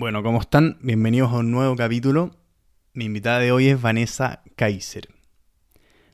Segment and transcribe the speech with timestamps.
[0.00, 0.78] Bueno, ¿cómo están?
[0.80, 2.30] Bienvenidos a un nuevo capítulo.
[2.94, 5.10] Mi invitada de hoy es Vanessa Kaiser.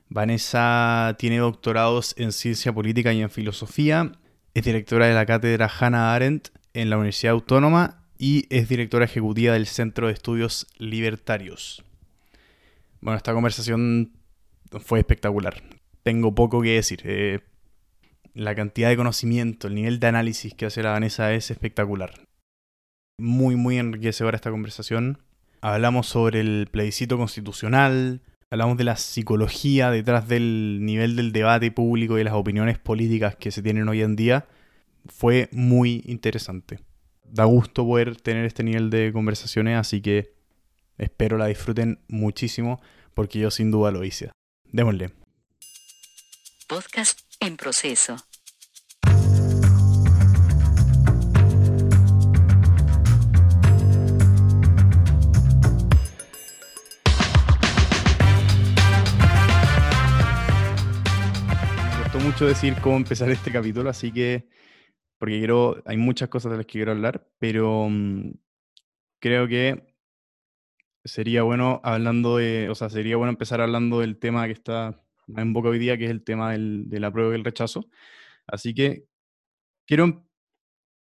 [0.09, 4.11] Vanessa tiene doctorados en ciencia política y en filosofía,
[4.53, 9.53] es directora de la cátedra Hannah Arendt en la Universidad Autónoma y es directora ejecutiva
[9.53, 11.81] del Centro de Estudios Libertarios.
[12.99, 14.11] Bueno, esta conversación
[14.81, 15.63] fue espectacular.
[16.03, 17.03] Tengo poco que decir.
[17.05, 17.39] Eh,
[18.33, 22.26] la cantidad de conocimiento, el nivel de análisis que hace la Vanessa es espectacular
[23.17, 25.19] muy, muy enriquecedora esta conversación.
[25.61, 28.21] Hablamos sobre el plebiscito constitucional,
[28.51, 33.51] hablamos de la psicología detrás del nivel del debate público y las opiniones políticas que
[33.51, 34.47] se tienen hoy en día.
[35.07, 36.79] Fue muy interesante.
[37.23, 40.33] Da gusto poder tener este nivel de conversaciones, así que
[40.97, 42.79] espero la disfruten muchísimo
[43.13, 44.31] porque yo sin duda lo hice.
[44.71, 45.11] Démosle.
[46.67, 48.17] Podcast en proceso.
[62.27, 64.49] Mucho decir cómo empezar este capítulo, así que,
[65.17, 68.31] porque quiero, hay muchas cosas de las que quiero hablar, pero mm,
[69.21, 69.95] creo que
[71.05, 75.01] sería bueno hablando de, o sea, sería bueno empezar hablando del tema que está
[75.37, 77.85] en boca hoy día, que es el tema del, de la prueba y el rechazo.
[78.45, 79.05] Así que
[79.85, 80.27] quiero,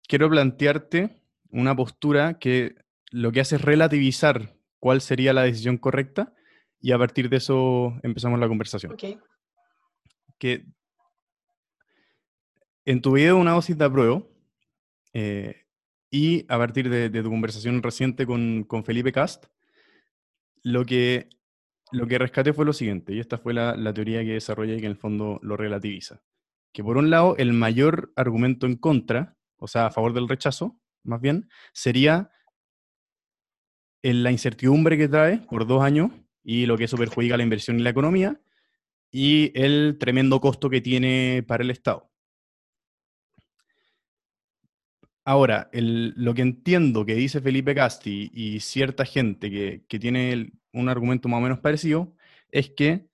[0.08, 2.73] quiero plantearte una postura que
[3.11, 6.33] lo que hace es relativizar cuál sería la decisión correcta
[6.81, 8.94] y a partir de eso empezamos la conversación.
[8.94, 9.20] Okay.
[10.39, 10.66] Que
[12.86, 14.30] en tu video Una dosis de apruebo,
[15.14, 15.64] eh,
[16.12, 19.45] y a partir de, tu conversación reciente con, Felipe Cast,
[20.62, 21.30] lo que,
[21.92, 24.86] lo que rescaté fue lo siguiente, y esta fue la, teoría que desarrollé y que
[24.86, 26.22] en el fondo lo relativiza.
[26.72, 30.80] Que por un lado, el mayor argumento en contra, o sea, a favor del rechazo,
[31.04, 32.31] más bien, sería
[34.04, 36.11] en la incertidumbre que trae por dos años
[36.44, 38.39] y lo que eso perjudica la inversión y la economía,
[39.09, 42.12] y el tremendo costo que tiene para el Estado.
[45.26, 49.50] Ahora, lo que entiendo que dice Felipe Casti y cierta gente
[49.88, 52.14] que, tiene un argumento más o menos parecido
[52.52, 53.08] es que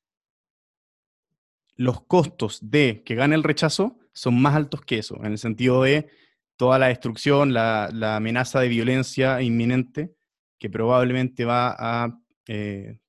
[1.75, 5.83] los costos de que gane el rechazo son más altos que eso, en el sentido
[5.83, 6.09] de
[6.57, 10.13] toda la destrucción, la, amenaza de violencia inminente
[10.57, 12.99] que probablemente va a, eh,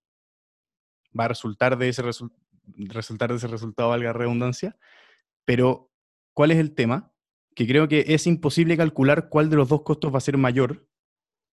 [1.19, 4.77] va a resultar, de ese resultar de ese resultado, valga redundancia.
[5.45, 5.91] Pero,
[6.33, 7.13] ¿cuál es el tema?
[7.55, 10.87] Que creo que es imposible calcular cuál de los dos costos va a ser mayor.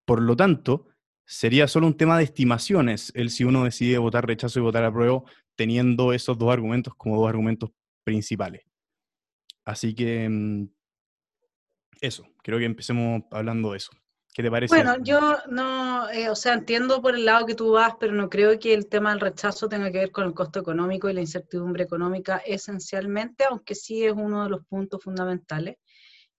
[0.06, 0.88] Por lo tanto,
[1.26, 5.26] sería solo un tema de estimaciones el si uno decide votar rechazo y votar apruebo
[5.56, 7.72] teniendo esos dos argumentos como dos argumentos
[8.04, 8.64] principales.
[9.66, 10.68] Así que mm,
[12.02, 13.92] eso, creo que empecemos hablando de eso.
[14.35, 14.75] ¿Qué te parece?
[14.75, 18.29] Bueno, yo no, eh, o sea, entiendo por el lado que tú vas, pero no
[18.29, 21.22] creo que el tema del rechazo tenga que ver con el costo económico y la
[21.22, 25.78] incertidumbre económica esencialmente, aunque sí es uno de los puntos fundamentales.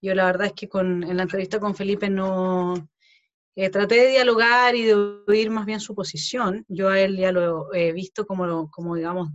[0.02, 2.74] Yo la verdad es que con, en la entrevista con Felipe no
[3.54, 6.66] eh, traté de dialogar y de oír más bien su posición.
[6.68, 9.30] Yo a él ya lo he visto como, como digamos,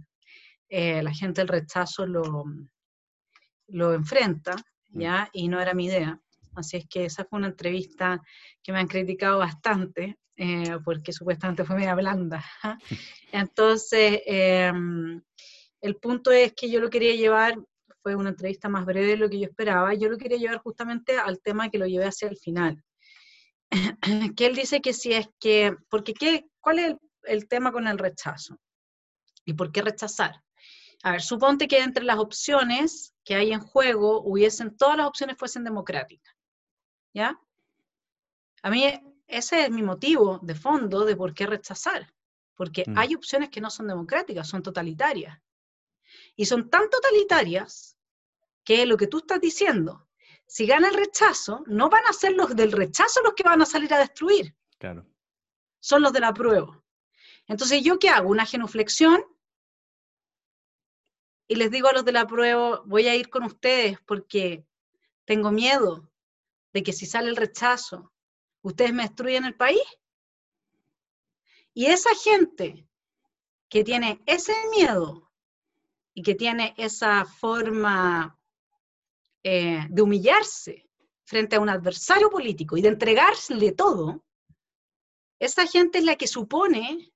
[0.70, 2.46] eh, la gente del rechazo lo,
[3.70, 4.56] lo enfrenta,
[4.90, 5.00] mm.
[5.00, 5.30] ¿ya?
[5.34, 6.22] Y no era mi idea.
[6.56, 8.22] Así es que esa fue una entrevista
[8.62, 12.44] que me han criticado bastante, eh, porque supuestamente fue media blanda.
[13.32, 15.22] Entonces, em,
[15.82, 17.58] el punto es que yo lo quería llevar
[18.02, 19.94] fue una entrevista más breve de lo que yo esperaba.
[19.94, 22.84] Yo lo quería llevar justamente al tema que lo llevé hacia el final.
[24.36, 27.98] que él dice que si es que, porque qué, ¿cuál es el, tema con el
[27.98, 28.60] rechazo?
[29.46, 30.42] ¿Y por qué rechazar?
[31.04, 35.38] A ver, suponte que entre las opciones que hay en juego hubiesen, todas las opciones
[35.38, 36.31] fuesen democráticas.
[37.14, 37.40] ¿Ya?
[38.62, 38.86] A mí
[39.28, 42.14] ese es mi motivo de fondo de por qué rechazar.
[42.56, 42.98] Porque mm.
[42.98, 45.40] hay opciones que no son democráticas, son totalitarias.
[46.36, 47.98] Y son tan totalitarias
[48.64, 50.08] que lo que tú estás diciendo,
[50.46, 53.66] si gana el rechazo, no van a ser los del rechazo los que van a
[53.66, 54.56] salir a destruir.
[54.78, 55.06] Claro.
[55.80, 56.84] Son los de la prueba.
[57.48, 58.30] Entonces, ¿yo qué hago?
[58.30, 59.24] Una genuflexión
[61.52, 64.66] y les digo a los de la prueba, voy a ir con ustedes porque
[65.26, 66.10] tengo miedo
[66.74, 68.14] de que si sale el rechazo,
[68.62, 69.82] ustedes me destruyen el país.
[71.74, 72.88] Y esa gente
[73.70, 75.32] que tiene ese miedo
[76.14, 78.38] y que tiene esa forma
[79.44, 80.90] eh, de humillarse
[81.24, 84.24] frente a un adversario político y de entregarle todo,
[85.40, 87.12] esa gente es la que supone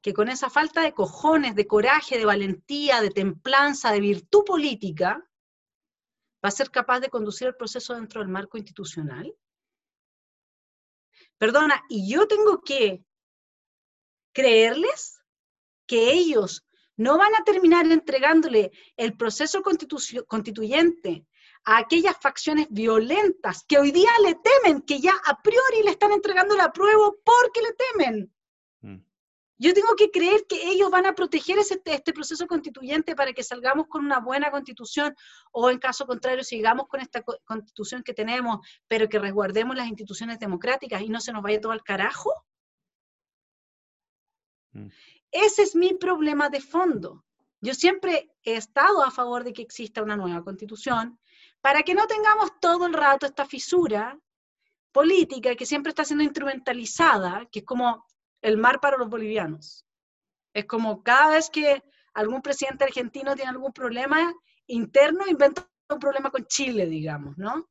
[0.00, 5.26] que con esa falta de cojones, de coraje, de valentía, de templanza, de virtud política,
[6.44, 9.34] va a ser capaz de conducir el proceso dentro del marco institucional.
[11.38, 13.04] Perdona, y yo tengo que
[14.32, 15.20] creerles
[15.86, 21.26] que ellos no van a terminar entregándole el proceso constituyente
[21.64, 26.12] a aquellas facciones violentas que hoy día le temen, que ya a priori le están
[26.12, 28.33] entregando la prueba porque le temen.
[29.56, 33.44] Yo tengo que creer que ellos van a proteger ese, este proceso constituyente para que
[33.44, 35.14] salgamos con una buena constitución
[35.52, 40.40] o en caso contrario sigamos con esta constitución que tenemos, pero que resguardemos las instituciones
[40.40, 42.32] democráticas y no se nos vaya todo al carajo.
[44.72, 44.88] Mm.
[45.30, 47.24] Ese es mi problema de fondo.
[47.60, 51.18] Yo siempre he estado a favor de que exista una nueva constitución
[51.60, 54.18] para que no tengamos todo el rato esta fisura
[54.92, 58.04] política que siempre está siendo instrumentalizada, que es como
[58.44, 59.86] el mar para los bolivianos.
[60.52, 61.82] Es como cada vez que
[62.12, 64.32] algún presidente argentino tiene algún problema
[64.66, 67.68] interno, inventa un problema con Chile, digamos, ¿no?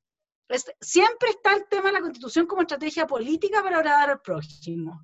[0.82, 5.04] siempre está el tema de la constitución como estrategia política para agradar al prójimo.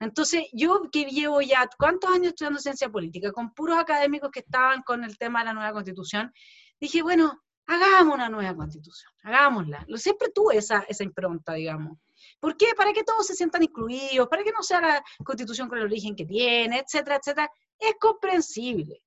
[0.00, 3.32] Entonces, yo que llevo ya, ¿cuántos años estudiando ciencia política?
[3.32, 6.30] Con puros académicos que estaban con el tema de la nueva constitución,
[6.78, 9.86] dije, bueno, hagamos una nueva constitución, hagámosla.
[9.94, 11.98] Siempre tuve esa, esa impronta, digamos.
[12.42, 12.74] ¿Por qué?
[12.76, 16.16] Para que todos se sientan incluidos, para que no sea la constitución con el origen
[16.16, 17.48] que tiene, etcétera, etcétera.
[17.78, 19.00] Es comprensible.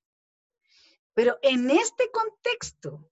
[1.13, 3.11] Pero en este contexto,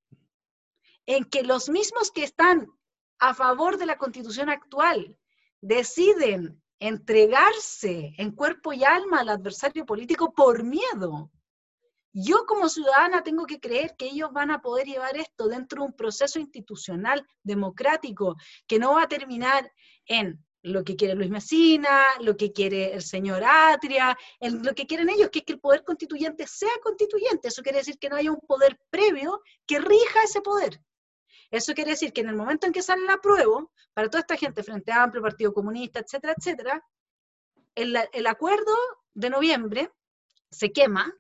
[1.05, 2.71] en que los mismos que están
[3.19, 5.19] a favor de la constitución actual
[5.59, 11.31] deciden entregarse en cuerpo y alma al adversario político por miedo,
[12.13, 15.88] yo como ciudadana tengo que creer que ellos van a poder llevar esto dentro de
[15.88, 18.36] un proceso institucional democrático
[18.68, 19.71] que no va a terminar
[20.06, 25.10] en lo que quiere Luis Mesina, lo que quiere el señor Atria, lo que quieren
[25.10, 27.50] ellos, que es que el poder constituyente sea constituyente.
[27.50, 30.80] Eso quiere decir que no haya un poder previo que rija ese poder.
[31.51, 34.38] Eso quiere decir que en el momento en que sale la prueba, para toda esta
[34.38, 36.86] gente, Frente Amplio, Partido Comunista, etcétera, etcétera,
[37.75, 38.74] el acuerdo
[39.13, 39.92] de noviembre
[40.50, 41.13] se quema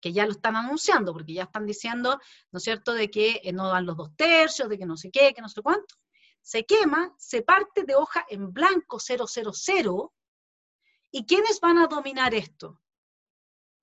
[0.00, 2.18] que ya lo están anunciando, porque ya están diciendo,
[2.50, 5.10] ¿no es cierto?, de que eh, no dan los dos tercios, de que no sé
[5.10, 5.94] qué, que no sé cuánto.
[6.42, 10.12] Se quema, se parte de hoja en blanco 000,
[11.10, 12.80] ¿y quiénes van a dominar esto?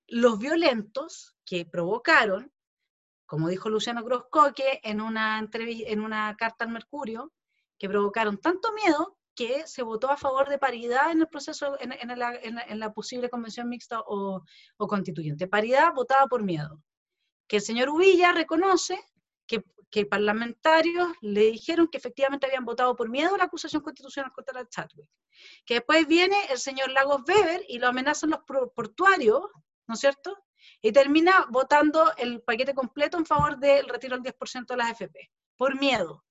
[0.07, 2.51] Los violentos que provocaron,
[3.25, 7.33] como dijo Luciano Groscoque en una, en una carta al Mercurio,
[7.77, 12.79] que provocaron tanto miedo que se votó a favor de paridad en el proceso, en,
[12.79, 14.43] la, posible convención mixta o,
[14.79, 15.47] constituyente.
[15.47, 16.81] Paridad votada por miedo.
[17.47, 18.99] Que el señor Uvilla reconoce
[19.45, 24.59] que, parlamentarios le dijeron que efectivamente habían votado por miedo a la acusación constitucional contra
[24.59, 25.09] la Chadwick.
[25.65, 28.41] Que después viene el señor Lagos Weber y lo amenazan los
[28.75, 29.41] portuarios,
[29.87, 30.35] ¿no es cierto?
[30.81, 35.31] Y termina votando el paquete completo en favor del retiro del 10% de las FP,
[35.55, 36.23] por miedo.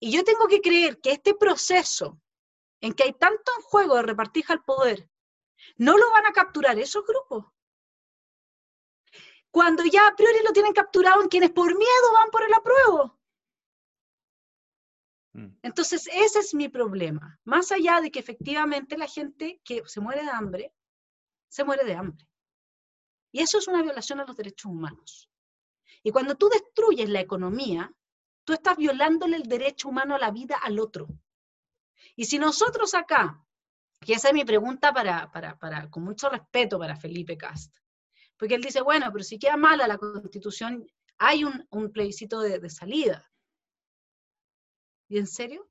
[0.00, 2.20] Y yo tengo que creer que este proceso
[2.80, 5.08] en que hay tanto en juego de repartir al poder,
[5.76, 7.46] no lo van a capturar esos grupos.
[9.50, 13.18] Cuando ya a priori lo tienen capturado en quienes por miedo van por el apruebo.
[15.32, 15.58] Mm.
[15.62, 17.38] Entonces, ese es mi problema.
[17.44, 20.74] Más allá de que efectivamente la gente que se muere de hambre,
[21.48, 22.26] se muere de hambre.
[23.32, 25.30] Y eso es una violación a los derechos humanos.
[26.02, 27.92] Y cuando tú destruyes la economía,
[28.44, 31.08] tú estás violándole el derecho humano a la vida al otro.
[32.14, 33.44] Y si nosotros acá,
[34.00, 37.74] que esa es mi pregunta para, para, con mucho respeto para Felipe Cast,
[38.36, 40.86] porque él dice, bueno, pero si queda mala la constitución,
[41.18, 43.30] hay un, un plebiscito de, salida.
[45.08, 45.68] ¿Y en serio?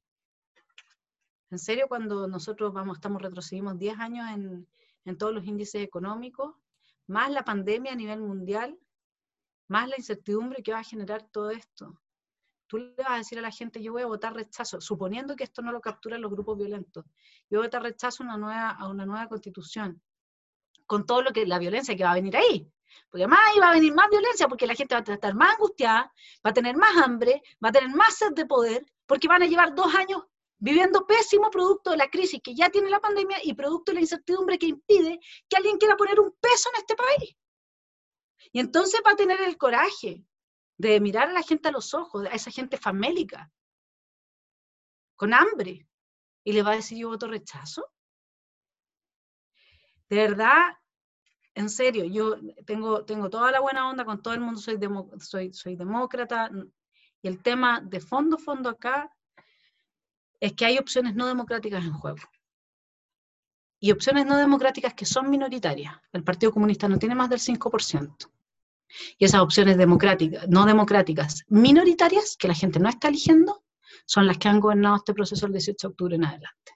[1.52, 4.68] ¿En serio cuando nosotros vamos, estamos retrocedimos 10 años en,
[5.06, 6.56] en todos los índices económicos,
[7.08, 8.80] más la pandemia a nivel mundial,
[9.68, 12.02] más la incertidumbre que va a generar todo esto?
[12.68, 15.44] Tú le vas a decir a la gente, yo voy a votar rechazo, suponiendo que
[15.44, 17.06] esto no lo capturan los grupos violentos,
[17.50, 20.02] yo voy a votar rechazo a una nueva, a una nueva constitución,
[20.86, 22.72] con todo lo que la violencia que va a venir ahí.
[23.10, 25.56] Porque más ahí va a venir más violencia, porque la gente va a estar más
[25.56, 26.14] angustiada,
[26.46, 29.48] va a tener más hambre, va a tener más sed de poder, porque van a
[29.48, 30.24] llevar dos años
[30.58, 34.02] viviendo pésimo producto de la crisis que ya tiene la pandemia y producto de la
[34.02, 35.20] incertidumbre que impide
[35.50, 37.36] que alguien quiera poner un peso en este país.
[38.52, 40.24] Y entonces va a tener el coraje
[40.78, 43.52] de mirar a la gente a los ojos, a esa gente famélica,
[45.16, 45.88] con hambre,
[46.44, 47.86] y le va a decir yo voto rechazo.
[50.10, 50.78] De verdad,
[51.56, 54.78] en serio, yo tengo, tengo toda la buena onda con todo el mundo, soy,
[55.20, 56.52] soy, soy demócrata,
[57.22, 59.12] y el tema de fondo, fondo acá,
[60.40, 62.20] es que hay opciones no democráticas en juego.
[63.80, 65.96] Y opciones no democráticas que son minoritarias.
[66.12, 68.32] El Partido Comunista no tiene más del 5%.
[69.18, 73.64] Y esas opciones democráticas, no democráticas, minoritarias, que la gente no está eligiendo,
[74.06, 76.72] son las que han gobernado este proceso el 18 de octubre en adelante.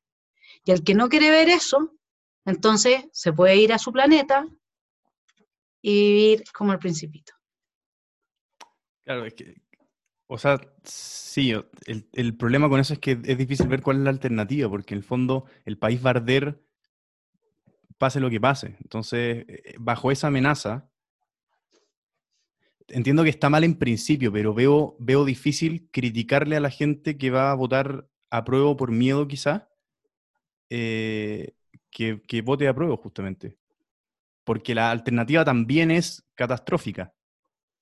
[0.66, 1.96] Y el que no quiere ver eso,
[2.46, 4.46] entonces se puede ir a su planeta
[5.82, 7.34] y vivir como el principito.
[9.04, 9.56] Claro, es que,
[10.28, 11.54] o sea, sí,
[11.86, 15.00] el, problema con eso es que es difícil ver cuál es la alternativa, porque en
[15.00, 16.62] el fondo el país va a arder
[17.98, 18.78] pase lo que pase.
[18.82, 20.90] Entonces, eh, bajo esa amenaza,
[22.90, 27.32] entiendo que está mal en principio, pero veo, veo difícil criticarle a la gente que
[27.32, 29.70] va a votar a prueba por miedo quizá,
[30.70, 31.54] eh,
[31.90, 33.58] que, que vote a prueba justamente.
[34.44, 37.14] Porque la alternativa también es catastrófica.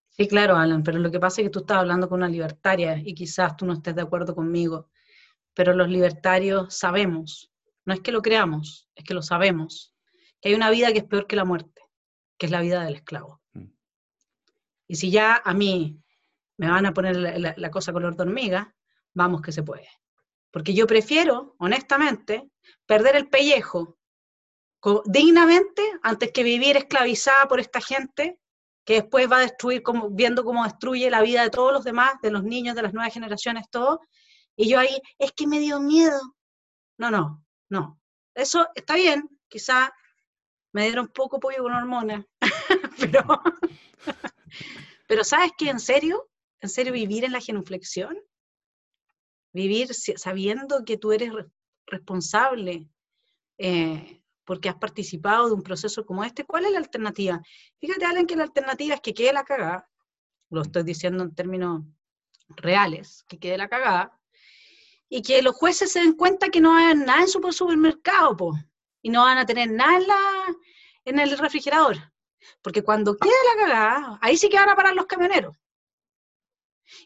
[0.10, 2.98] Sí, claro, Alan, pero lo que pasa es que tú estás hablando con una libertaria
[2.98, 4.90] y quizás tú no estés de acuerdo conmigo,
[5.54, 7.52] pero los libertarios sabemos,
[7.86, 9.96] no es que lo creamos, es que lo sabemos,
[10.42, 11.84] que hay una vida que es peor que la muerte,
[12.38, 13.42] que es la vida del esclavo.
[14.88, 16.01] Y si ya a mí
[16.58, 18.75] me van a poner la, cosa color de hormiga,
[19.13, 19.89] vamos que se puede.
[20.51, 22.50] Porque yo prefiero, honestamente,
[22.86, 23.98] perder el pellejo
[25.06, 28.39] dignamente antes que vivir esclavizada por esta gente
[28.86, 32.32] que después va a destruir, viendo cómo destruye la vida de todos los demás, de
[32.32, 34.00] los niños, de las nuevas generaciones, todo.
[34.56, 36.20] Y yo ahí, es que me dio miedo.
[36.98, 38.00] No, no, no.
[38.34, 39.94] Eso está bien, quizá
[40.72, 42.24] me dieron poco pollo con hormonas,
[43.00, 43.25] pero,
[45.08, 45.70] pero ¿sabes qué?
[45.70, 46.30] En serio,
[46.62, 48.18] en serio, vivir en la genuflexión,
[49.54, 51.32] vivir sabiendo que tú eres
[51.86, 52.88] responsable,
[53.58, 57.42] eh, porque has participado de un proceso como este, ¿cuál es la alternativa?
[57.80, 59.89] Fíjate, Alan, que la alternativa es que quede la cagada,
[60.50, 61.84] lo estoy diciendo en términos
[62.50, 64.18] reales, que quede la cagada,
[65.10, 68.54] y que los jueces se den cuenta que no hay nada en su supermercado, po,
[69.01, 70.18] y no van a tener nada
[71.06, 71.98] en, el refrigerador.
[72.62, 75.56] Porque cuando quede la cagada, ahí sí que van a parar los camioneros.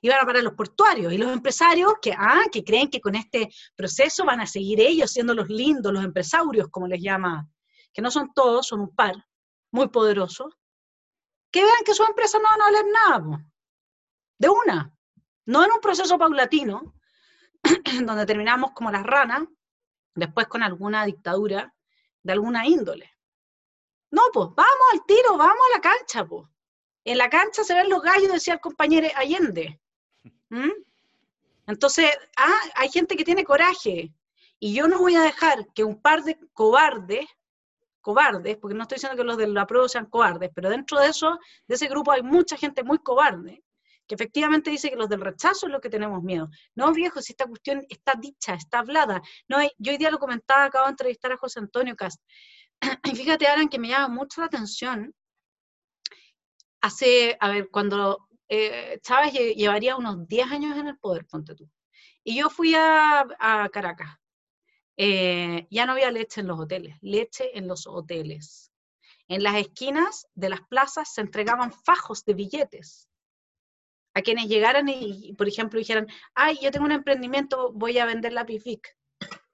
[0.01, 3.15] Y van a parar los portuarios y los empresarios que, ah, que creen que con
[3.15, 7.49] este proceso van a seguir ellos siendo los lindos, los empresarios, como les llama,
[7.91, 9.15] que no son todos, son un par,
[9.71, 10.53] muy poderosos,
[11.51, 13.45] que vean que sus empresas no van a valer nada,
[14.37, 14.93] de una,
[15.45, 16.95] no en un proceso paulatino,
[18.05, 19.43] donde terminamos como las ranas,
[20.15, 21.73] después con alguna dictadura
[22.23, 23.10] de alguna índole.
[24.11, 26.45] No, pues vamos al tiro, vamos a la cancha, pues.
[27.03, 29.79] En la cancha se ven los gallos, decía el compañero Allende.
[30.49, 30.71] ¿Mm?
[31.67, 34.13] Entonces, ah, hay gente que tiene coraje.
[34.59, 37.25] Y yo no voy a dejar que un par de cobardes,
[38.01, 41.07] cobardes, porque no estoy diciendo que los de la prueba sean cobardes, pero dentro de
[41.07, 43.63] eso, de ese grupo hay mucha gente muy cobarde,
[44.07, 46.49] que efectivamente dice que los del rechazo es lo que tenemos miedo.
[46.75, 49.21] No, viejo, si esta cuestión está dicha, está hablada.
[49.47, 52.21] No, yo hoy día lo comentaba, acabo de entrevistar a José Antonio Cast.
[53.03, 55.13] Y fíjate, Alan, que me llama mucho la atención
[56.81, 61.69] hace, a ver, cuando eh, Chávez llevaría unos 10 años en el poder, ponte tú.
[62.23, 64.17] Y yo fui a, Caracas.
[64.97, 68.71] Eh, ya no había leche en los hoteles, leche en los hoteles.
[69.27, 73.07] En las esquinas de las plazas se entregaban fajos de billetes
[74.13, 78.33] a quienes llegaran y, por ejemplo, dijeran, ay, yo tengo un emprendimiento, voy a vender
[78.33, 78.97] la PIFIC.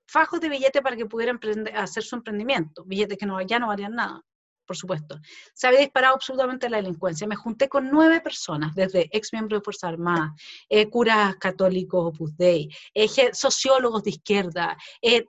[0.07, 1.39] Fajos de billetes para que pudieran
[1.75, 4.21] hacer su emprendimiento, billetes que no, ya no valían nada
[4.67, 5.19] por supuesto.
[5.53, 7.25] Se había disparado absolutamente la delincuencia.
[7.25, 10.35] Me junté con nueve personas, desde ex miembros de Fuerza Armada,
[10.69, 15.25] eh, curas católicos Opus Dei, eh, sociólogos de izquierda, eh,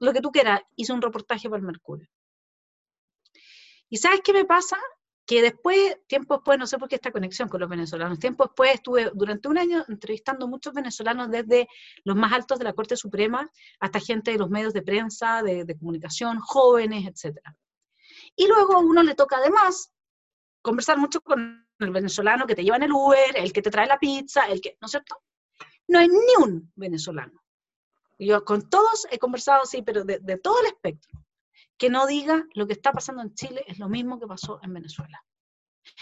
[0.00, 0.60] lo que tú quieras.
[0.76, 2.08] Hice un reportaje para el Mercurio.
[3.88, 4.76] ¿Y sabes qué me pasa?
[5.30, 8.74] Que después, tiempo después, no sé por qué esta conexión con los venezolanos, tiempo después
[8.74, 11.68] estuve durante un año entrevistando muchos venezolanos desde
[12.02, 15.64] los más altos de la Corte Suprema hasta gente de los medios de prensa, de,
[15.64, 17.56] de comunicación, jóvenes, etcétera.
[18.34, 19.92] Y luego a uno le toca además
[20.62, 23.86] conversar mucho con el venezolano que te lleva en el Uber, el que te trae
[23.86, 25.16] la pizza, el que, ¿no es cierto?
[25.86, 27.40] No hay ni un venezolano.
[28.18, 31.24] Yo con todos he conversado, sí, pero de, de todo el espectro,
[31.80, 34.74] que no diga lo que está pasando en Chile es lo mismo que pasó en
[34.74, 35.24] Venezuela.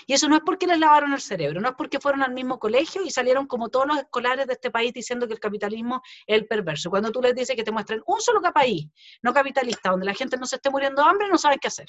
[0.09, 2.59] Y eso no es porque les lavaron el cerebro, no es porque fueron al mismo
[2.59, 6.37] colegio y salieron como todos los escolares de este país diciendo que el capitalismo es
[6.37, 6.91] el perverso.
[6.91, 8.89] Cuando tú les dices que te muestren un solo país
[9.23, 11.87] no capitalista, donde la gente no se esté muriendo de hambre, no saben qué hacer.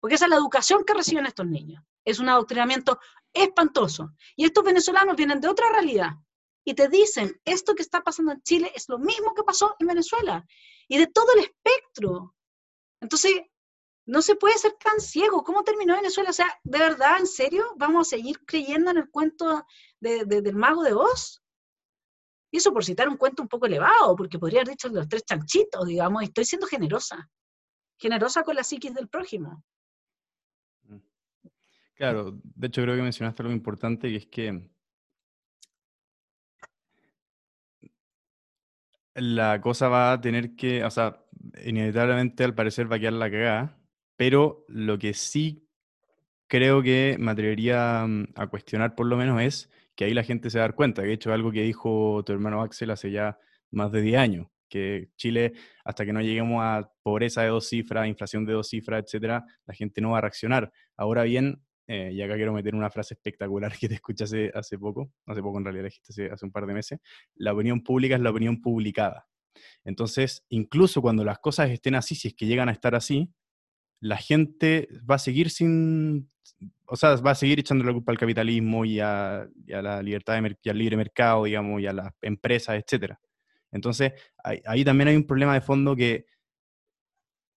[0.00, 1.84] Porque esa es la educación que reciben estos niños.
[2.06, 2.98] Es un adoctrinamiento
[3.34, 4.14] espantoso.
[4.36, 6.12] Y estos venezolanos vienen de otra realidad
[6.64, 9.88] y te dicen, esto que está pasando en Chile es lo mismo que pasó en
[9.88, 10.46] Venezuela.
[10.88, 12.34] Y de todo el espectro.
[13.02, 13.42] Entonces,
[14.06, 15.42] no se puede ser tan ciego.
[15.42, 16.30] ¿Cómo terminó Venezuela?
[16.30, 17.74] O sea, ¿de verdad, en serio?
[17.76, 19.66] ¿Vamos a seguir creyendo en el cuento
[20.00, 21.42] del mago de Oz?
[22.52, 25.24] Y eso por citar un cuento un poco elevado, porque podría haber dicho los tres
[25.24, 27.28] chanchitos, digamos, y estoy siendo generosa.
[27.98, 29.64] Generosa con la psiquis del prójimo.
[31.94, 34.70] Claro, de hecho creo que mencionaste algo importante y es que
[39.14, 41.24] la cosa va a tener que, o sea,
[41.64, 43.78] inevitablemente al parecer va a quedar la cagada,
[44.16, 45.68] pero lo que sí
[46.48, 50.50] creo que me atrevería mm, a cuestionar por lo menos es que ahí la gente
[50.50, 53.10] se va a dar cuenta, que de hecho algo que dijo tu hermano Axel hace
[53.10, 53.38] ya
[53.70, 55.52] más de 10 años, que Chile,
[55.84, 59.74] hasta que no lleguemos a pobreza de dos cifras, inflación de dos cifras, etcétera, la
[59.74, 60.72] gente no va a reaccionar.
[60.96, 64.78] Ahora bien, eh, y acá quiero meter una frase espectacular que te escuché hace, hace
[64.78, 67.00] poco, hace poco en realidad, hace, hace un par de meses,
[67.34, 69.26] la opinión pública es la opinión publicada.
[69.84, 73.32] Entonces, incluso cuando las cosas estén así, si es que llegan a estar así,
[74.00, 76.30] la gente va a seguir sin,
[76.86, 80.70] o sea, va a seguir echando la culpa al capitalismo y a, la libertad de
[80.70, 83.20] al libre mercado, digamos, y a las empresas, etcétera.
[83.70, 84.12] Entonces,
[84.44, 86.26] ahí, también hay un problema de fondo que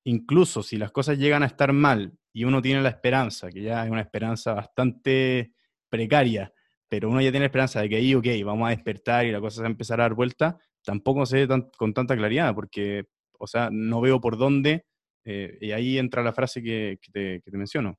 [0.05, 3.83] incluso si las cosas llegan a estar mal y uno tiene la esperanza, que ya
[3.83, 5.53] es una esperanza bastante
[5.89, 6.53] precaria,
[6.88, 9.39] pero uno ya tiene la esperanza de que ahí, ok, vamos a despertar y la
[9.39, 13.05] cosa se va a empezar a dar vuelta, tampoco se ve con tanta claridad, porque,
[13.39, 14.85] o sea, no veo por dónde,
[15.25, 17.97] eh, y ahí entra la frase que, te, menciono.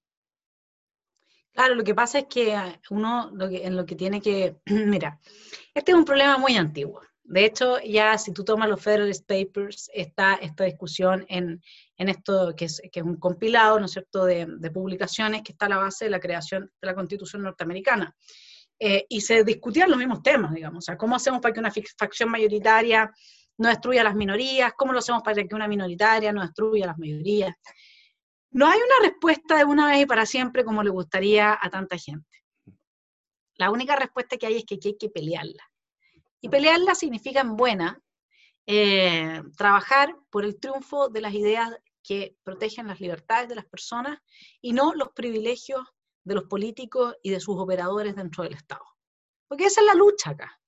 [1.53, 2.57] Claro, lo que pasa es que
[2.91, 5.19] uno en lo que tiene que, mira,
[5.75, 7.01] este es un problema muy antiguo.
[7.25, 11.61] De hecho, ya si tú tomas los Federalist Papers, está esta discusión en,
[11.99, 15.71] esto que es, que es, un compilado, ¿no es cierto?, de, publicaciones que está a
[15.71, 18.15] la base de la creación de la Constitución norteamericana.
[18.79, 21.73] Eh, y se discutían los mismos temas, digamos, o sea, ¿cómo hacemos para que una
[21.99, 23.11] facción mayoritaria
[23.57, 24.73] no destruya a las minorías?
[24.77, 27.55] ¿Cómo lo hacemos para que una minoritaria no destruya a las mayorías?
[28.51, 31.97] No hay una respuesta de una vez y para siempre como le gustaría a tanta
[31.97, 32.29] gente.
[33.55, 35.71] La única respuesta que hay es que hay que pelearla.
[36.41, 37.99] Y pelearla significa en buena
[38.67, 41.71] eh, trabajar por el triunfo de las ideas
[42.07, 44.21] que protegen las libertades de las personas
[44.61, 45.83] y no los privilegios
[46.25, 48.85] de los políticos y de sus operadores dentro del Estado.
[49.49, 50.61] Porque esa es la lucha acá.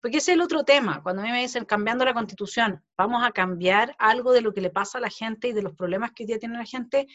[0.00, 1.02] Porque ese es el otro tema.
[1.02, 4.60] Cuando a mí me dicen cambiando la constitución, vamos a cambiar algo de lo que
[4.60, 7.06] le pasa a la gente y de los problemas que hoy día tiene la gente.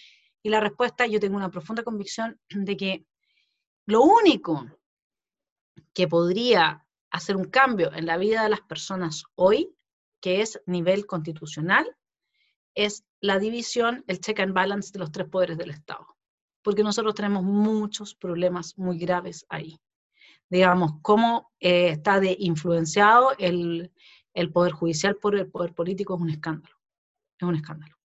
[0.43, 3.05] Y la respuesta, yo tengo una profunda convicción de que
[3.85, 4.65] lo único
[5.93, 9.75] que podría hacer un cambio en la vida de las personas hoy,
[10.19, 11.95] que es nivel constitucional,
[12.75, 16.07] es la división, el check and balance de los tres poderes del Estado.
[16.63, 19.79] Porque nosotros tenemos muchos problemas muy graves ahí.
[20.49, 23.91] Digamos, cómo eh, está de influenciado el,
[24.33, 26.75] el poder judicial por el poder político es un escándalo.
[27.39, 27.95] Es un escándalo.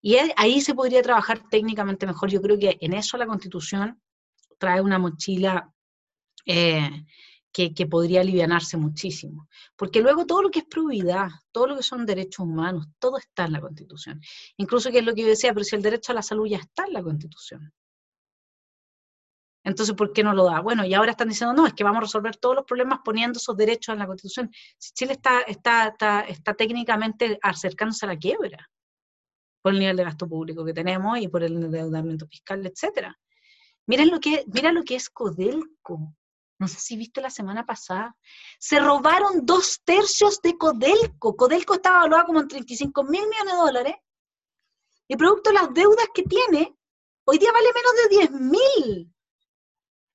[0.00, 2.30] Y ahí se podría trabajar técnicamente mejor.
[2.30, 4.00] Yo creo que en eso la Constitución
[4.58, 5.72] trae una mochila
[6.44, 7.04] eh,
[7.52, 9.48] que, podría alivianarse muchísimo.
[9.76, 13.44] Porque luego todo lo que es probidad, todo lo que son derechos humanos, todo está
[13.44, 14.20] en la Constitución.
[14.56, 16.58] Incluso que es lo que yo decía, pero si el derecho a la salud ya
[16.58, 17.72] está en la Constitución.
[19.64, 20.60] Entonces, ¿por qué no lo da?
[20.60, 23.36] Bueno, y ahora están diciendo, no, es que vamos a resolver todos los problemas poniendo
[23.36, 24.50] esos derechos en la Constitución.
[24.78, 28.68] Chile está, está, está, está técnicamente acercándose a la quiebra
[29.60, 33.16] por el nivel de gasto público que tenemos y por el endeudamiento fiscal, etcétera.
[33.86, 36.16] Miren lo que, mira lo que es Codelco
[36.62, 38.16] no sé si viste la semana pasada,
[38.60, 41.36] se robaron dos tercios de Codelco.
[41.36, 43.94] Codelco estaba evaluado como en 35 mil millones de dólares
[45.08, 46.72] y producto de las deudas que tiene,
[47.24, 49.12] hoy día vale menos de 10 mil.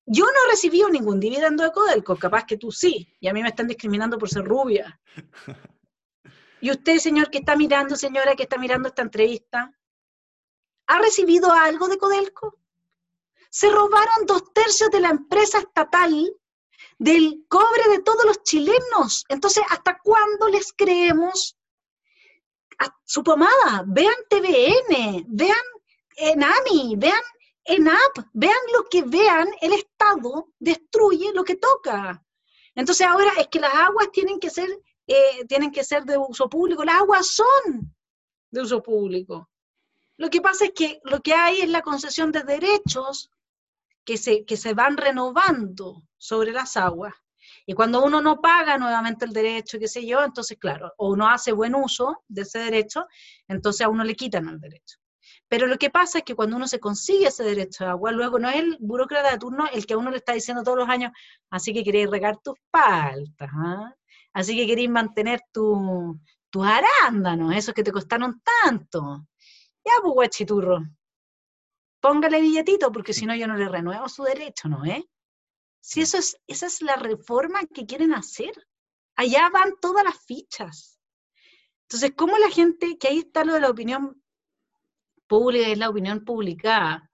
[0.06, 3.42] Yo no he recibido ningún dividendo de Codelco, capaz que tú sí, y a mí
[3.42, 4.98] me están discriminando por ser rubia.
[6.60, 9.72] Y usted, señor, que está mirando, señora, que está mirando esta entrevista,
[10.88, 12.58] ¿ha recibido algo de Codelco?
[13.50, 16.36] Se robaron dos tercios de la empresa estatal
[16.98, 19.24] del cobre de todos los chilenos.
[19.28, 21.56] Entonces, ¿hasta cuándo les creemos
[23.04, 23.84] su pomada?
[23.86, 25.56] Vean TVN, vean
[26.16, 27.22] ENAMI, vean
[27.64, 32.22] ENAP, vean lo que vean, el Estado destruye lo que toca.
[32.74, 34.68] Entonces ahora es que las aguas tienen que ser,
[35.06, 37.94] eh, tienen que ser de uso público, las aguas son
[38.50, 39.50] de uso público.
[40.16, 43.30] Lo que pasa es que lo que hay es la concesión de derechos
[44.04, 47.14] que se, que se van renovando sobre las aguas.
[47.66, 51.28] Y cuando uno no paga nuevamente el derecho, qué sé yo, entonces, claro, o uno
[51.28, 53.06] hace buen uso de ese derecho,
[53.46, 54.98] entonces a uno le quitan el derecho.
[55.48, 58.38] Pero lo que pasa es que cuando uno se consigue ese derecho de agua, luego
[58.38, 60.88] no es el burócrata de turno el que a uno le está diciendo todos los
[60.88, 61.12] años,
[61.50, 63.94] así que queréis regar tus paltas, ¿ah?
[64.32, 69.26] así que queréis mantener tu, tus arándanos, esos que te costaron tanto.
[69.84, 70.80] Ya, pues guachiturro,
[72.00, 74.84] póngale billetito, porque si no yo no le renuevo su derecho, ¿no?
[74.84, 75.08] Eh?
[75.80, 78.52] Si eso es, esa es la reforma que quieren hacer,
[79.16, 81.00] allá van todas las fichas.
[81.82, 84.22] Entonces, ¿cómo la gente, que ahí está lo de la opinión
[85.26, 87.10] pública, es la opinión publicada?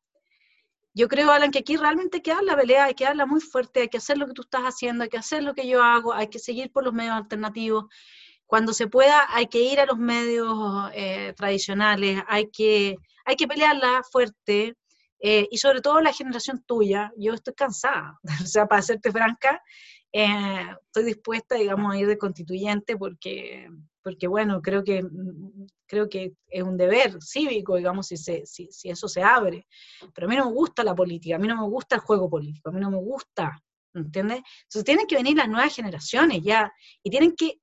[0.94, 3.40] Yo creo, Alan, que aquí realmente hay que dar la pelea, hay que darla muy
[3.40, 5.82] fuerte, hay que hacer lo que tú estás haciendo, hay que hacer lo que yo
[5.82, 7.86] hago, hay que seguir por los medios alternativos.
[8.46, 13.48] Cuando se pueda hay que ir a los medios eh, tradicionales, hay que, hay que
[13.48, 14.76] pelearla fuerte,
[15.26, 19.62] eh, y sobre todo la generación tuya, yo estoy cansada, o sea, para serte franca,
[20.12, 23.68] eh, estoy dispuesta, digamos, a ir de constituyente porque,
[24.02, 25.02] porque bueno, creo que,
[25.86, 29.66] creo que es un deber cívico, digamos, si, se, si, si eso se abre.
[30.14, 32.28] Pero a mí no me gusta la política, a mí no me gusta el juego
[32.28, 33.58] político, a mí no me gusta,
[33.94, 34.42] ¿entiendes?
[34.64, 36.70] Entonces tienen que venir las nuevas generaciones ya,
[37.02, 37.60] y tienen que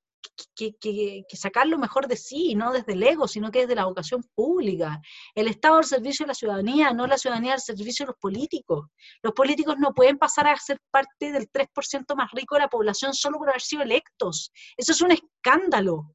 [0.54, 4.22] que, sacar lo mejor de sí, no desde el ego, sino que desde la vocación
[4.34, 5.00] pública.
[5.34, 8.88] El Estado al servicio de la ciudadanía, no la ciudadanía al servicio de los políticos.
[9.22, 13.14] Los políticos no pueden pasar a ser parte del 3% más rico de la población
[13.14, 14.52] solo por haber sido electos.
[14.76, 16.14] Eso es un escándalo.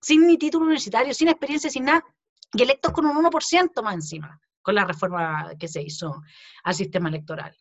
[0.00, 2.04] Sin ni título universitario, sin experiencia, sin nada.
[2.52, 6.22] Y electos con un 1% más encima, con la reforma que se hizo
[6.62, 7.56] al sistema electoral.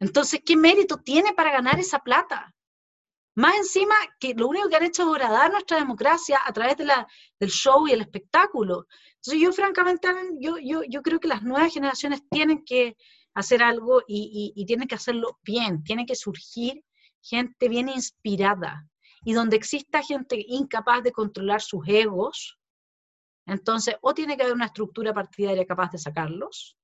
[0.00, 2.52] Entonces, ¿qué mérito tiene para ganar esa plata?
[3.36, 6.86] Más encima que lo único que han hecho es horadar nuestra democracia a través de
[6.86, 7.06] la,
[7.38, 8.86] del show y el espectáculo.
[9.16, 10.08] Entonces yo francamente,
[10.40, 12.96] yo, yo, yo creo que las nuevas generaciones tienen que
[13.34, 16.82] hacer algo y, y, tienen que hacerlo bien, tiene que surgir
[17.20, 18.88] gente bien inspirada
[19.22, 22.58] y donde exista gente incapaz de controlar sus egos,
[23.44, 26.78] entonces o tiene que haber una estructura partidaria capaz de sacarlos,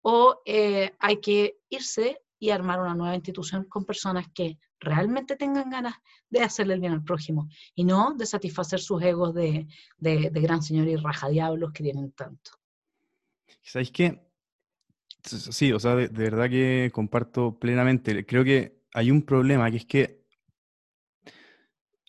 [0.00, 5.70] o eh, hay que irse y armar una nueva institución con personas que realmente tengan
[5.70, 5.94] ganas
[6.28, 9.66] de hacerle el bien al prójimo y no de satisfacer sus egos de,
[9.98, 12.52] de, gran señor y rajadiablos que tienen tanto.
[13.62, 14.20] ¿Sabéis qué?
[15.24, 18.26] Sí, o sea, de, verdad que comparto plenamente.
[18.26, 20.22] Creo que hay un problema que es que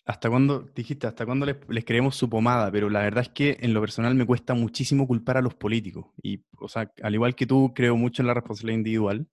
[0.04, 3.56] hasta cuando, dijiste, hasta cuando les, les, creemos su pomada, pero la verdad es que
[3.60, 6.06] en lo personal me cuesta muchísimo culpar a los políticos.
[6.22, 9.26] Y, o sea, al igual que tú, creo mucho en la responsabilidad individual.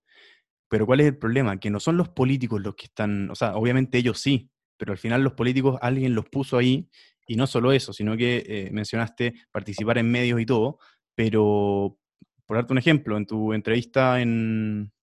[0.72, 1.60] Pero ¿cuál es el problema?
[1.60, 4.98] Que no son los políticos los que están, o sea, obviamente ellos sí, pero al
[4.98, 6.90] final los políticos alguien los puso ahí
[7.28, 10.80] y no solo eso, sino que eh, mencionaste participar en medios y todo,
[11.14, 12.00] pero
[12.46, 14.94] por darte un ejemplo, en tu entrevista en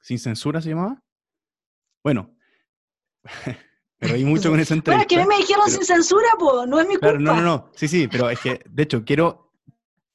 [0.00, 1.02] Sin Censura se llamaba.
[2.04, 2.36] Bueno,
[3.98, 5.12] pero hay mucho con esa entrevista.
[5.12, 7.18] Bueno, que me dijeron sin censura, pues, no es mi culpa.
[7.18, 9.52] no, no, no, sí, sí, pero es que, de hecho, quiero,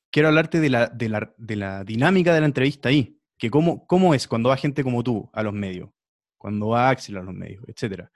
[0.09, 3.87] quiero hablarte de la, de la, de la dinámica de la entrevista ahí que cómo,
[3.87, 5.89] cómo es cuando va gente como tú a los medios,
[6.37, 8.11] cuando va Axel a los medios, etcétera.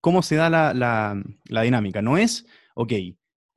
[0.00, 0.72] ¿Cómo se da la,
[1.44, 2.00] la, dinámica?
[2.00, 2.92] No es, ok,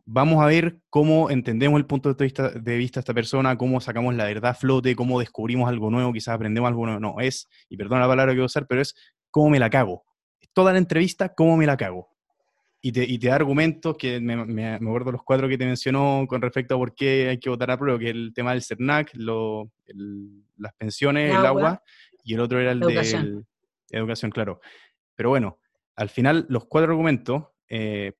[0.04, 4.14] vamos a ver cómo entendemos el punto de vista, de vista esta persona, cómo sacamos
[4.14, 7.00] la verdad flote, cómo descubrimos algo nuevo, quizás aprendemos algo nuevo.
[7.00, 8.94] No, es, y perdona la palabra que voy a usar, pero es
[9.32, 10.04] cómo me la cago.
[10.52, 12.09] Toda la entrevista, cómo me la cago
[12.82, 16.26] y te, y te da argumentos que me, me, acuerdo los cuatro que te mencionó
[16.28, 19.12] con respecto a por qué hay que votar a prueba, que el tema del CERNAC,
[19.16, 19.70] lo,
[20.58, 21.84] las pensiones, el agua,
[22.24, 23.44] y el otro era el de
[23.92, 24.62] educación, claro.
[25.16, 25.60] Pero bueno,
[25.96, 28.14] al final los cuatro argumentos, eh,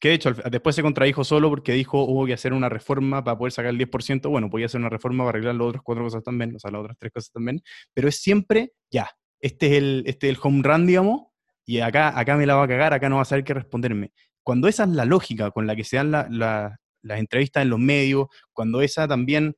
[0.00, 3.38] que de hecho después se contradijo solo porque dijo hubo que hacer una reforma para
[3.38, 6.22] poder sacar el 10%, bueno, podía hacer una reforma para arreglar las otras cuatro cosas
[6.22, 10.04] también, o sea, las otras tres cosas también, pero es siempre, ya, este es el,
[10.06, 11.22] este es el home run, digamos,
[11.66, 14.12] y acá, acá me la va a cagar, acá no va a saber qué responderme.
[14.42, 18.26] Cuando esa es la lógica con la que se dan las entrevistas en los medios,
[18.52, 19.56] cuando esa también,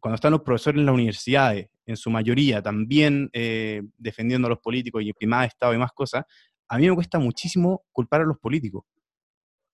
[0.00, 4.60] cuando están los profesores en las universidades, en su mayoría, también eh, defendiendo a los
[4.60, 6.24] políticos y más Estado y más cosas,
[6.68, 8.84] a mí me cuesta muchísimo culpar a los políticos.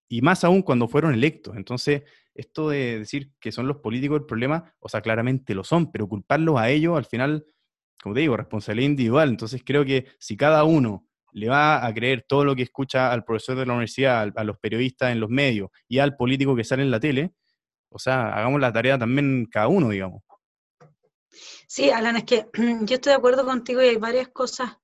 [0.09, 1.57] Y más aún cuando fueron electos.
[1.57, 2.03] Entonces,
[2.35, 6.09] esto de decir que son los políticos el problema, o sea, claramente lo son, pero
[6.09, 7.47] culparlos a ellos, al final,
[8.03, 9.29] como te digo, responsabilidad individual.
[9.31, 13.25] Entonces, creo que si cada uno le va a creer todo lo que escucha al
[13.25, 16.85] profesor de la universidad, a los periodistas en los medios y al político que sale
[16.85, 17.35] en la tele,
[17.89, 20.23] o sea, hagamos la tarea también cada uno, digamos.
[21.67, 22.47] Sí, Alan, es que
[22.83, 24.77] yo estoy de acuerdo contigo y hay varias cosas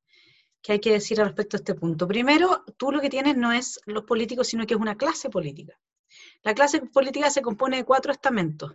[0.61, 2.09] que hay que decir al respecto a este punto.
[2.09, 5.79] Primero, tú lo que tienes no es los políticos, sino que es una clase política.
[6.43, 8.75] La clase política se compone de cuatro estamentos.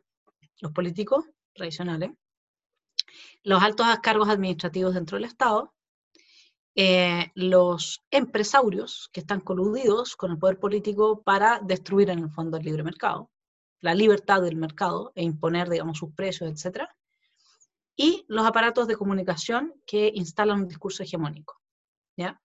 [0.62, 2.12] Los políticos tradicionales,
[3.44, 5.75] los altos cargos administrativos dentro del Estado,
[6.78, 12.58] eh, los empresarios que están coludidos con el poder político para destruir en el fondo
[12.58, 13.32] el libre mercado,
[13.80, 16.90] la libertad del mercado e imponer, digamos, sus precios, etc.
[17.96, 21.62] Y los aparatos de comunicación que instalan un discurso hegemónico.
[22.18, 22.42] ¿ya?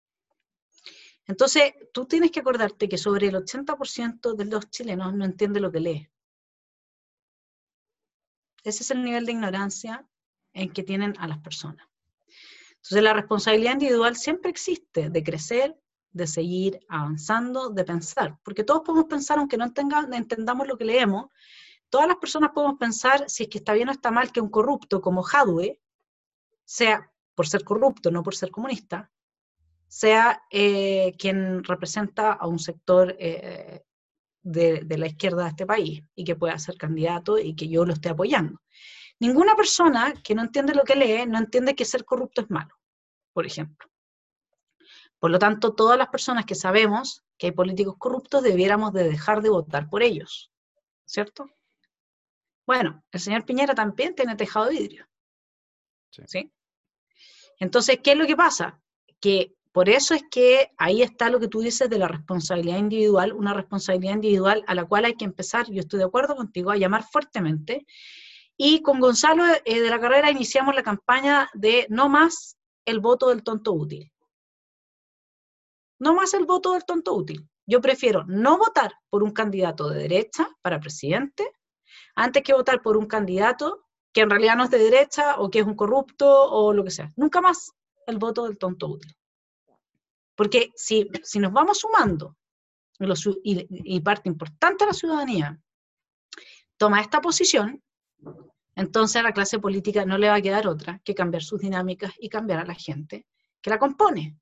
[1.26, 5.72] Entonces, tú tienes que acordarte que sobre el 80% de los chilenos no entiende lo
[5.72, 6.08] que lee.
[8.62, 10.06] Ese es el nivel de ignorancia
[10.52, 11.89] en que tienen a las personas.
[12.82, 15.76] Entonces la responsabilidad individual siempre existe de crecer,
[16.12, 21.26] de seguir avanzando, de pensar, porque todos podemos pensar, aunque no entendamos lo que leemos,
[21.88, 24.48] todas las personas podemos pensar si es que está bien o está mal que un
[24.48, 25.78] corrupto como Hadwe,
[26.64, 29.10] sea por ser corrupto, no por ser comunista,
[29.88, 33.82] sea eh, quien representa a un sector eh,
[34.42, 37.92] de, la izquierda de este país y que pueda ser candidato y que yo lo
[37.92, 38.60] esté apoyando.
[39.20, 42.74] Ninguna persona que no entiende lo que lee no entiende que ser corrupto es malo,
[43.32, 43.88] por ejemplo.
[45.18, 49.42] Por lo tanto, todas las personas que sabemos que hay políticos corruptos debiéramos de dejar
[49.42, 50.50] de votar por ellos,
[51.04, 51.50] ¿cierto?
[52.66, 55.06] Bueno, el señor Piñera también tiene tejado de vidrio.
[56.26, 56.50] Sí.
[57.58, 58.80] Entonces, ¿qué es lo que pasa?
[59.20, 63.32] Que por eso es que ahí está lo que tú dices de la responsabilidad individual,
[63.32, 66.76] una responsabilidad individual a la cual hay que empezar, yo estoy de acuerdo contigo, a
[66.76, 67.86] llamar fuertemente.
[68.62, 73.30] Y con Gonzalo eh, de la Carrera iniciamos la campaña de no más el voto
[73.30, 74.12] del tonto útil.
[75.98, 77.48] No más el voto del tonto útil.
[77.64, 81.50] Yo prefiero no votar por un candidato de derecha para presidente
[82.14, 85.60] antes que votar por un candidato que en realidad no es de derecha o que
[85.60, 87.08] es un corrupto o lo que sea.
[87.16, 87.72] Nunca más
[88.06, 89.16] el voto del tonto útil.
[90.34, 92.36] Porque si, si nos vamos sumando
[93.42, 95.58] y, y parte importante de la ciudadanía
[96.76, 97.82] toma esta posición,
[98.80, 102.12] entonces a la clase política no le va a quedar otra que cambiar sus dinámicas
[102.18, 103.26] y cambiar a la gente
[103.60, 104.36] que la compone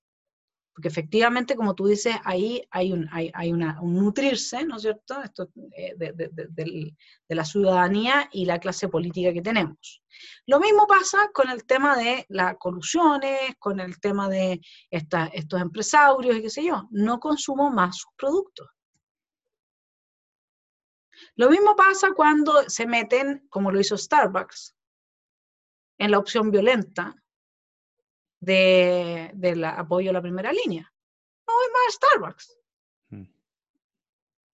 [0.79, 3.11] porque efectivamente, como tú dices, ahí hay un,
[3.53, 6.95] una, un nutrirse, ¿no es cierto?, Esto, eh, de,
[7.35, 10.01] la ciudadanía y la clase política que tenemos.
[10.47, 16.37] Lo mismo pasa con el tema de las colusiones, con el tema de estos empresarios
[16.37, 18.69] y qué sé yo, no consumo más sus productos.
[21.37, 24.75] Lo mismo pasa cuando se meten, como lo hizo Starbucks,
[25.99, 27.15] en la opción violenta,
[28.41, 30.93] de, del apoyo a la primera línea.
[31.47, 32.59] No voy más Starbucks.
[33.11, 33.25] Mm.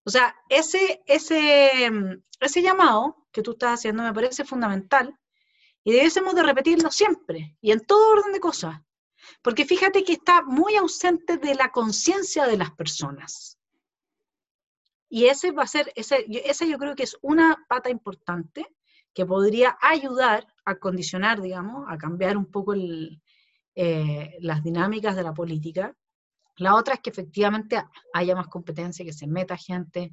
[0.04, 1.90] O sea, ese, ese,
[2.40, 5.18] ese llamado que tú estás haciendo me parece fundamental
[5.82, 8.80] y debiésemos de repetirlo siempre y en todo orden de cosas.
[9.42, 13.58] Porque fíjate que está muy ausente de la conciencia de las personas.
[15.14, 18.66] Y ese va a ser, ese, ese yo creo que es una pata importante
[19.14, 25.32] que podría ayudar a condicionar, digamos, a cambiar un poco eh, las dinámicas de la
[25.32, 25.94] política.
[26.56, 27.80] La otra es que efectivamente
[28.12, 30.10] haya más competencia, que se meta gente,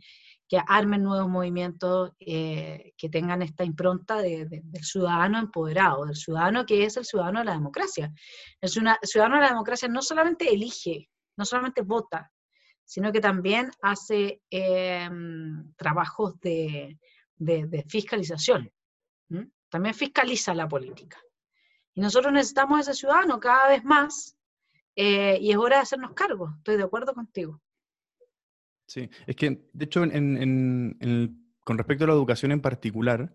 [0.48, 6.86] que armen nuevos movimientos, eh, que tengan esta impronta del ciudadano empoderado, del ciudadano que
[6.86, 8.14] es el ciudadano de la democracia.
[8.62, 12.32] El ciudadano de la democracia no solamente elige, no solamente vota,
[12.92, 17.00] sino que también hace em, trabajos de,
[17.88, 18.70] fiscalización.
[19.70, 21.18] También fiscaliza la política.
[21.94, 24.36] Y nosotros necesitamos ese ciudadano cada vez más
[24.98, 26.54] eh, y es hora de hacernos cargo.
[26.58, 27.62] Estoy de acuerdo contigo.
[28.88, 33.34] Sí, es que de hecho con respecto a la educación en particular,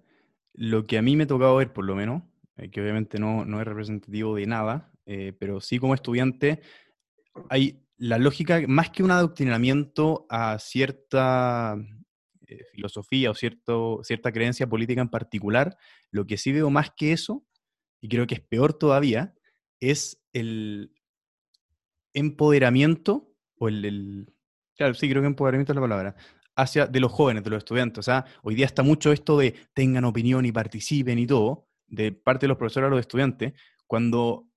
[0.53, 2.23] lo que a mí me ha tocado ver por lo menos,
[2.59, 6.61] eh, que obviamente no, no, es representativo de nada, eh, pero sí como estudiante,
[7.49, 11.77] hay la lógica, más que un adoctrinamiento a cierta
[12.73, 15.77] filosofía o cierto, cierta creencia política en particular,
[16.11, 17.45] lo que sí veo más que eso
[18.01, 19.35] y creo que es peor todavía,
[19.81, 20.93] es el
[22.15, 24.33] empoderamiento, o el,
[24.77, 26.17] claro, sí, creo que empoderamiento es la palabra,
[26.55, 27.99] hacia de los jóvenes, de los estudiantes.
[27.99, 32.13] O sea, hoy día está mucho esto de tengan opinión y participen y todo, de
[32.13, 33.53] parte de los profesores a los estudiantes,
[33.87, 34.49] cuando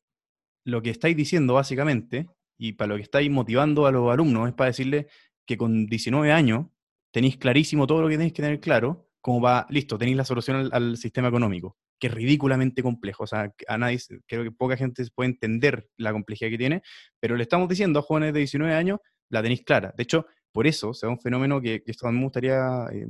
[0.64, 2.28] lo que estáis diciendo básicamente,
[2.60, 5.08] y para lo que estáis motivando a los alumnos, es para decirles
[5.48, 6.68] que con 19 años
[7.12, 10.70] tenéis clarísimo todo lo que tenéis que tener claro, como va, listo, tenéis la solución
[10.72, 13.26] al sistema económico que es ridículamente complejo.
[13.26, 16.82] O sea, a nadie, creo que poca gente puede entender la complejidad que tiene,
[17.20, 19.94] pero le estamos diciendo a jóvenes de 19 años, la tenéis clara.
[19.96, 23.06] De hecho, por eso, o sea, un fenómeno que, esto a me gustaría eh,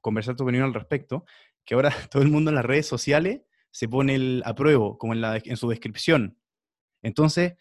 [0.00, 1.24] conversar tu opinión al respecto,
[1.64, 5.20] que ahora todo el mundo en las redes sociales se pone el apruebo, como en,
[5.20, 6.38] la, en su descripción.
[7.02, 7.54] Entonces,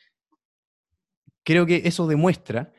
[1.44, 2.72] creo que eso demuestra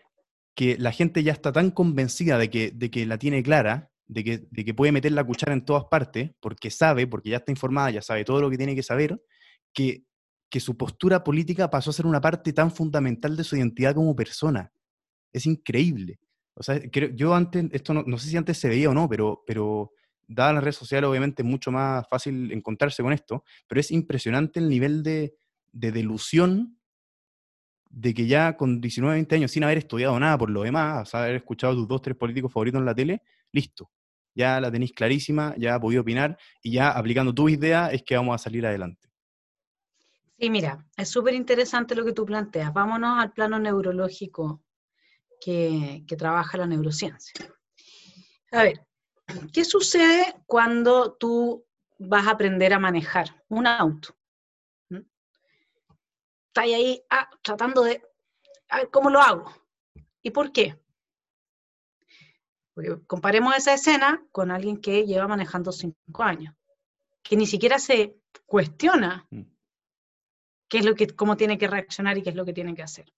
[0.55, 4.23] que la gente ya está tan convencida de que, de que la tiene clara, de
[4.23, 8.03] que, puede meter la cuchara en todas partes, porque sabe, porque ya está informada, ya
[8.03, 9.21] sabe todo lo que tiene que saber,
[9.73, 10.05] que,
[10.49, 14.15] que su postura política pasó a ser una parte tan fundamental de su identidad como
[14.15, 14.73] persona.
[15.33, 16.21] Es increíble.
[16.55, 16.81] O sea,
[17.15, 19.91] yo antes, esto no, sé si antes se veía o no, pero, pero
[20.29, 24.61] dadas las redes sociales, obviamente es mucho más fácil encontrarse con esto, pero es impresionante
[24.61, 25.35] el nivel de,
[25.73, 26.79] de delusión
[27.97, 31.37] de que ya con 19, 20 años, sin haber estudiado nada por lo demás, haber
[31.37, 33.91] escuchado tus dos, tres políticos favoritos en la tele, listo,
[34.35, 38.35] ya la tenéis clarísima, ya podido opinar y ya aplicando tu idea es que vamos
[38.35, 39.09] a salir adelante.
[40.37, 42.73] Sí, mira, es súper interesante lo que tú planteas.
[42.73, 44.65] Vámonos al plano neurológico
[45.41, 47.33] que, que trabaja la neurociencia.
[48.51, 48.85] A ver,
[49.53, 51.65] ¿qué sucede cuando tú
[51.99, 54.17] vas a aprender a manejar un auto?
[56.55, 58.01] Estáis ahí ah, tratando de,
[58.69, 59.53] a ver, ¿cómo lo hago?
[60.23, 60.79] ¿Y por qué?
[63.09, 66.55] comparemos esa escena con alguien que lleva manejando cinco años,
[67.25, 69.43] que ni siquiera se cuestiona mm.
[70.69, 72.83] qué es lo que, cómo tiene que reaccionar y qué es lo que tiene que
[72.83, 73.13] hacer.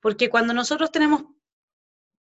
[0.00, 1.22] Porque cuando nosotros tenemos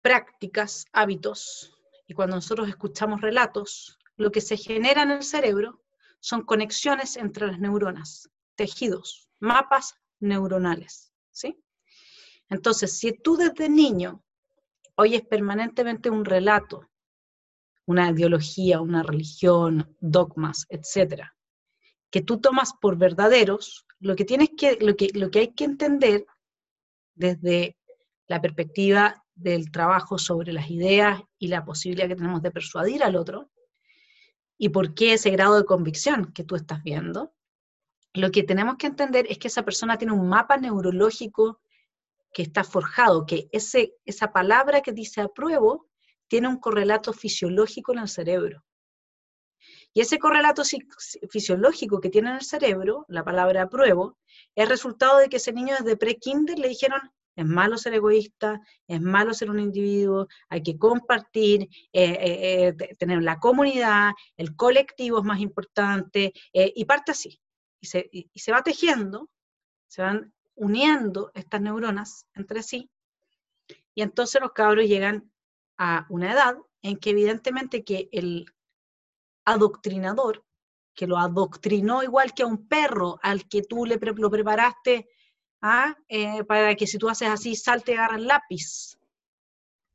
[0.00, 5.82] prácticas, hábitos, y cuando nosotros escuchamos relatos, lo que se genera en el cerebro
[6.18, 11.58] son conexiones entre las neuronas, tejidos, mapas neuronales, ¿sí?
[12.50, 14.22] Entonces, si tú desde niño
[14.96, 16.90] oyes permanentemente un relato,
[17.86, 21.34] una ideología, una religión, dogmas, etcétera,
[22.10, 25.64] que tú tomas por verdaderos, lo que tienes que, lo que, lo que hay que
[25.64, 26.26] entender
[27.14, 27.78] desde
[28.26, 33.16] la perspectiva del trabajo sobre las ideas y la posibilidad que tenemos de persuadir al
[33.16, 33.50] otro,
[34.58, 37.32] y por qué ese grado de convicción que tú estás viendo,
[38.14, 41.60] lo que tenemos que entender es que esa persona tiene un mapa neurológico
[42.32, 45.88] que está forjado, que ese, esa palabra que dice apruebo
[46.28, 48.64] tiene un correlato fisiológico en el cerebro.
[49.92, 50.62] Y ese correlato
[51.28, 54.18] fisiológico que tiene en el cerebro, la palabra apruebo,
[54.54, 57.00] es resultado de que ese niño desde pre-kinder le dijeron,
[57.34, 62.94] es malo ser egoísta, es malo ser un individuo, hay que compartir, eh, eh, eh,
[62.96, 67.40] tener la comunidad, el colectivo es más importante, y parte así.
[67.80, 69.30] Y se, y se va tejiendo,
[69.88, 72.90] se van uniendo estas neuronas entre sí,
[73.94, 75.30] y entonces los cabros llegan
[75.78, 78.46] a una edad en que evidentemente que el
[79.44, 80.44] adoctrinador,
[80.94, 85.08] que lo adoctrinó igual que a un perro al que tú le lo preparaste
[85.62, 85.96] ¿ah?
[86.08, 88.98] Eh, para que si tú haces así, salte y agarra el lápiz.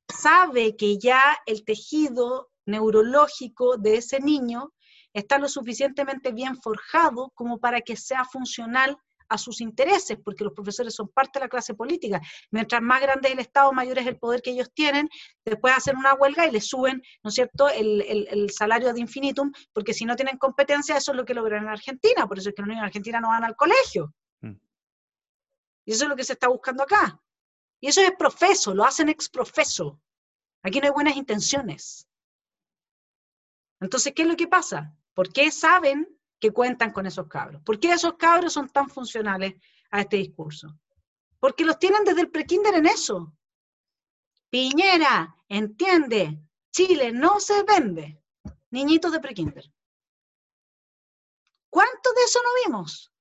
[0.07, 4.73] Sabe que ya el tejido neurológico de ese niño
[5.15, 8.97] está lo suficientemente bien forjado como para que sea funcional
[9.30, 12.21] a sus intereses, porque los profesores son parte de la clase política.
[12.51, 15.10] Mientras más grande es el Estado, mayor es el poder que ellos tienen,
[15.43, 19.51] después hacen una huelga y le suben, ¿no es cierto?, el, el, salario ad infinitum,
[19.73, 22.56] porque si no tienen competencia, eso es lo que logran en Argentina, por eso es
[22.56, 24.13] que los niños en Argentina no van al colegio.
[25.88, 27.21] Y eso es lo que se está buscando acá.
[27.80, 29.99] Y eso es profeso, lo hacen ex profeso.
[30.63, 32.08] Aquí no hay buenas intenciones.
[33.80, 34.95] Entonces, ¿qué es lo que pasa?
[35.15, 36.08] ¿Por qué saben
[36.39, 37.62] que cuentan con esos cabros?
[37.63, 39.56] ¿Por qué esos cabros son tan funcionales
[39.89, 40.78] a este discurso?
[41.39, 43.34] Porque los tienen desde el prekinder en eso.
[44.49, 46.39] Piñera, entiende,
[46.71, 48.21] Chile no se vende.
[48.71, 49.71] Niñitos de prekinder.
[51.69, 53.12] ¿Cuánto de eso no vimos?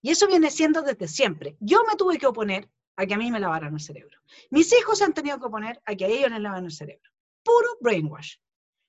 [0.00, 1.56] Y eso viene siendo desde siempre.
[1.60, 4.18] Yo me tuve que oponer a que a mí me lavaran el cerebro.
[4.50, 7.10] Mis hijos se han tenido que oponer a que a ellos les lavan el cerebro.
[7.42, 8.36] Puro brainwash.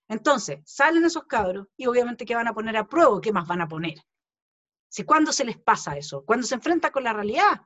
[0.08, 3.62] Entonces, salen esos cabros y obviamente que van a poner a prueba, ¿qué más van
[3.62, 3.96] a poner?
[4.88, 7.62] Si cuando se les pasa eso, cuando se enfrentan con la realidad,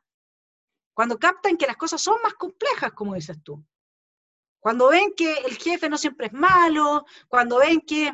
[0.94, 3.64] cuando captan que las cosas son más complejas, como dices tú,
[4.60, 8.14] cuando ven que el jefe no siempre es malo, cuando ven que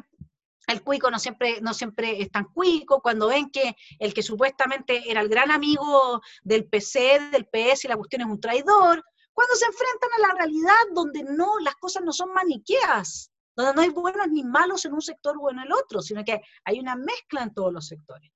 [0.68, 5.10] el cuico no siempre, no siempre es tan cuico, cuando ven que el que supuestamente
[5.10, 9.56] era el gran amigo del PC, del PS y la cuestión es un traidor, cuando
[9.56, 13.89] se enfrentan a la realidad donde no, las cosas no son maniqueas, donde no hay
[13.89, 17.44] buenos ni malos en un sector o en el otro, sino que hay una mezcla
[17.44, 18.32] en todos los sectores.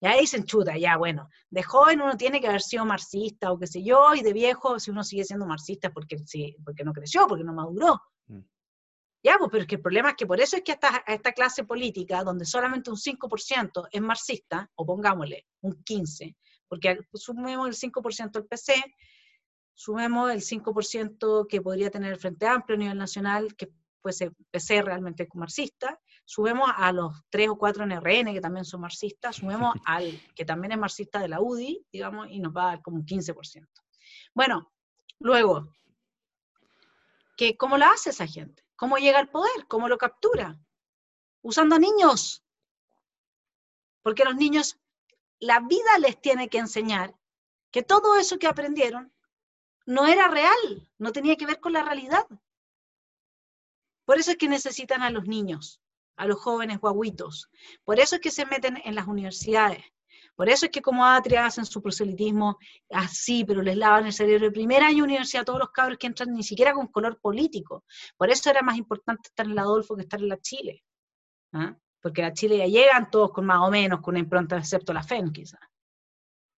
[0.00, 3.58] Y ahí dicen, chuta, ya, bueno, de joven uno tiene que haber sido marxista o
[3.58, 6.92] qué sé yo, y de viejo, si uno sigue siendo marxista porque, sí, porque no
[6.92, 8.00] creció, porque no maduró.
[9.22, 11.32] Ya, pues, pero es que el problema es que por eso es que esta, esta
[11.32, 16.36] clase política, donde solamente un 5% es marxista, o pongámosle un 15%,
[16.68, 18.74] porque sumemos el 5% del PC,
[19.74, 23.72] sumemos el 5% que podría tener el Frente Amplio a nivel nacional, que
[24.04, 29.36] fuese PC realmente marxista, sumemos a los 3 o 4 NRN que también son marxistas,
[29.36, 32.82] sumemos al que también es marxista de la UDI, digamos, y nos va a dar
[32.82, 33.66] como un 15%.
[34.34, 34.70] Bueno,
[35.20, 35.74] luego,
[37.38, 38.62] ¿qué, ¿cómo la hace esa gente?
[38.76, 39.66] ¿Cómo llega al poder?
[39.68, 40.60] ¿Cómo lo captura?
[41.40, 42.44] Usando niños.
[44.02, 44.78] Porque los niños,
[45.38, 47.14] la vida les tiene que enseñar
[47.70, 49.14] que todo eso que aprendieron
[49.86, 52.26] no era real, no tenía que ver con la realidad.
[54.04, 55.80] Por eso es que necesitan a los niños,
[56.16, 57.50] a los jóvenes guaguitos.
[57.84, 59.84] Por eso es que se meten en las universidades.
[60.36, 62.58] Por eso es que como Atria hacen su proselitismo
[62.90, 64.46] así, pero les lavan el cerebro.
[64.46, 67.84] El primer año de universidad, todos los cabros que entran ni siquiera con color político.
[68.16, 70.82] Por eso era más importante estar en la Adolfo que estar en la Chile.
[71.52, 71.76] ¿ah?
[72.00, 75.02] Porque a Chile ya llegan todos con más o menos, con una impronta, excepto la
[75.02, 75.60] FEN quizás.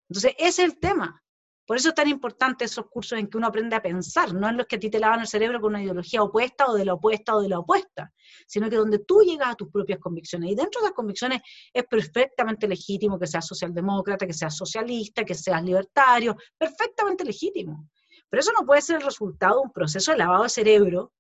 [0.10, 1.22] Entonces, ese es el tema.
[1.66, 4.58] Por eso es tan importante esos cursos en que uno aprende a pensar, no en
[4.58, 6.94] los que a ti te lavan el cerebro con una ideología opuesta o de la
[6.94, 8.14] opuesta o de la opuesta,
[8.46, 10.52] sino que donde tú llegas a tus propias convicciones.
[10.52, 11.42] Y dentro de esas convicciones
[11.74, 17.90] es perfectamente legítimo que seas socialdemócrata, que seas socialista, que seas libertario, perfectamente legítimo.
[18.30, 21.14] Pero eso no puede ser el resultado de un proceso de lavado de cerebro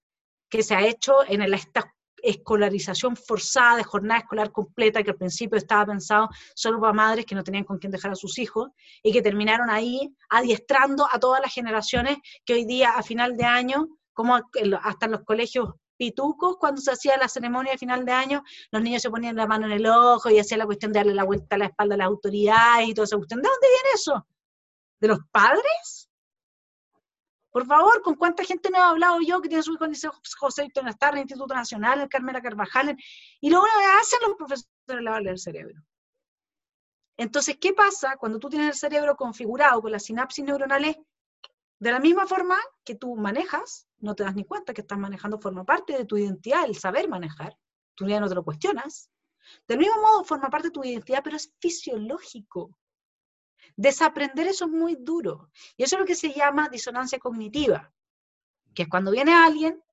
[0.50, 1.95] que se ha hecho en el, esta
[2.26, 7.36] escolarización forzada de jornada escolar completa, que al principio estaba pensado solo para madres que
[7.36, 8.69] no tenían con quién dejar a sus hijos,
[9.03, 13.45] y que terminaron ahí adiestrando a todas las generaciones que hoy día a final de
[13.45, 14.36] año, como
[14.82, 18.82] hasta en los colegios pitucos, cuando se hacía la ceremonia de final de año, los
[18.82, 21.23] niños se ponían la mano en el ojo y hacían la cuestión de darle la
[21.23, 23.41] vuelta a la espalda a las autoridades y toda esa cuestión.
[23.41, 24.28] ¿De dónde viene eso?
[24.99, 26.05] ¿De los padres?
[27.56, 30.12] Por favor, ¿con cuánta gente no he hablado yo que tiene su hijo en el
[30.38, 32.97] José Víctor Nastar, en el Instituto Nacional, en Carmela Carvajal?
[33.39, 35.82] Y lo que hacen los profesores lavarle el cerebro.
[37.16, 40.97] Entonces, ¿qué pasa cuando tú tienes el cerebro configurado con las sinapsis neuronales
[41.80, 45.39] de la misma forma que tú manejas, no te das ni cuenta que estás manejando,
[45.39, 47.58] forma parte de tu identidad, el saber manejar,
[47.93, 49.10] tú ya no te lo cuestionas.
[49.66, 52.78] Del mismo modo, forma parte de tu identidad, pero es fisiológico.
[53.76, 55.49] Desaprender eso es muy duro.
[55.78, 57.91] Y eso es lo que se llama disonancia cognitiva,
[58.74, 59.84] que es cuando viene alguien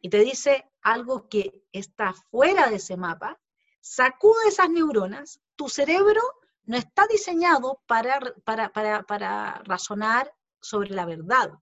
[0.00, 3.40] y te dice algo que está fuera de ese mapa,
[3.80, 6.20] sacude esas neuronas, tu cerebro
[6.64, 11.52] no está diseñado para, para, para, para razonar sobre la verdad,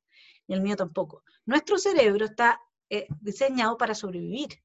[0.46, 1.22] ni el mío tampoco.
[1.44, 2.60] Nuestro cerebro está
[2.90, 4.62] eh, diseñado para sobrevivir.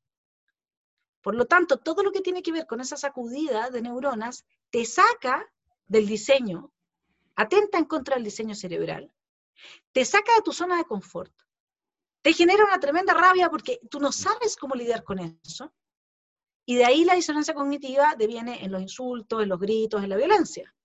[1.21, 4.85] Por lo tanto, todo lo que tiene que ver con esa sacudida de neuronas te
[4.85, 5.45] saca
[5.87, 6.71] del diseño
[7.39, 9.13] atenta en contra del diseño cerebral,
[9.93, 11.31] te saca de tu zona de confort,
[12.21, 15.73] te genera una tremenda rabia porque tú no sabes cómo lidiar con eso,
[16.65, 20.17] y de ahí la disonancia cognitiva deviene en los insultos, en los gritos, en la
[20.17, 20.75] violencia.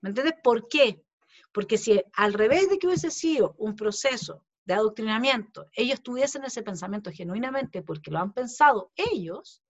[0.00, 0.36] ¿Me entiendes?
[0.42, 1.04] ¿Por qué?
[1.52, 6.62] Porque si al revés de que hubiese sido un proceso de adoctrinamiento, ellos tuviesen ese
[6.62, 9.60] pensamiento genuinamente porque lo han pensado ellos,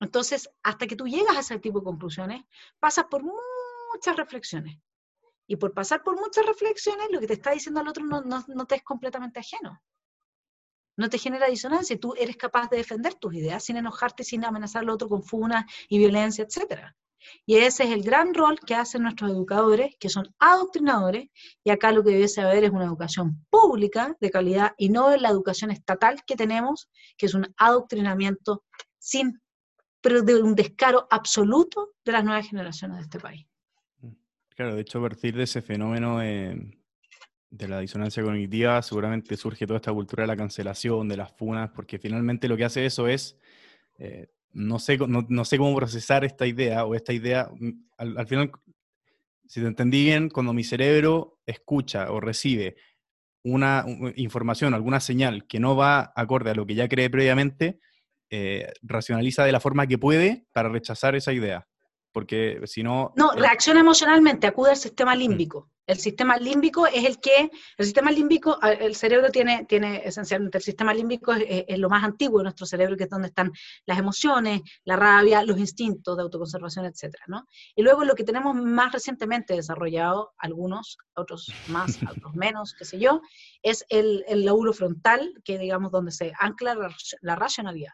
[0.00, 2.44] entonces hasta que tú llegas a ese tipo de conclusiones,
[2.80, 3.22] pasas por
[3.94, 4.78] muchas reflexiones.
[5.46, 8.66] Y por pasar por muchas reflexiones, lo que te está diciendo el otro no, no,
[8.66, 9.80] te es completamente ajeno.
[10.96, 11.98] No te genera disonancia.
[11.98, 15.64] Tú eres capaz de defender tus ideas sin enojarte, sin amenazar al otro con funas
[15.88, 16.94] y violencia, etc.
[17.46, 21.28] Y ese es el gran rol que hacen nuestros educadores, que son adoctrinadores,
[21.62, 25.30] y acá lo que debe haber es una educación pública de calidad y no la
[25.30, 28.64] educación estatal que tenemos, que es un adoctrinamiento
[28.98, 29.40] sin,
[30.00, 33.46] pero de un descaro absoluto de las nuevas generaciones de este país.
[34.54, 36.78] Claro, de hecho, a partir de ese fenómeno de,
[37.50, 41.98] la disonancia cognitiva, seguramente surge toda esta cultura de la cancelación, de las funas, porque
[41.98, 43.36] finalmente lo que hace eso es,
[43.98, 48.52] eh, no, sé, no, sé cómo procesar esta idea, o esta idea, mm, al, final,
[49.46, 52.76] si te entendí bien, cuando mi cerebro escucha o recibe
[53.42, 53.84] una
[54.16, 57.80] información, alguna señal que no va acorde a lo que ya cree previamente,
[58.30, 61.68] eh, racionaliza de la forma que puede para rechazar esa idea
[62.14, 63.12] porque si no...
[63.16, 65.18] No, reacciona emocionalmente, acude al sistema mm.
[65.18, 65.70] límbico.
[65.84, 70.64] El sistema límbico es el que, el sistema límbico, el cerebro tiene, tiene esencialmente, el
[70.64, 73.52] sistema límbico es, lo más antiguo de nuestro cerebro, que es donde están
[73.84, 77.16] las emociones, la rabia, los instintos de autoconservación, etc.
[77.26, 77.46] ¿no?
[77.74, 82.98] Y luego lo que tenemos más recientemente desarrollado, algunos, otros más, otros menos, qué sé
[82.98, 83.20] yo,
[83.62, 86.76] es el, el lóbulo frontal, que digamos donde se ancla
[87.20, 87.92] la racionalidad.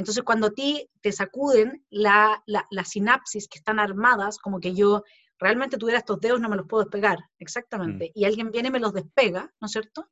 [0.00, 5.04] Entonces, cuando a ti te sacuden la, la, sinapsis que están armadas, como que yo
[5.38, 8.18] realmente tuviera estos dedos, no me los puedo despegar, exactamente, mm.
[8.18, 10.08] y alguien viene y me los despega, ¿no es cierto?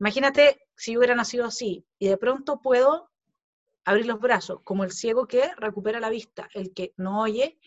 [0.00, 3.12] Imagínate si yo hubiera nacido así y de pronto puedo
[3.84, 7.60] abrir los brazos, como el ciego que recupera la vista, el que no oye,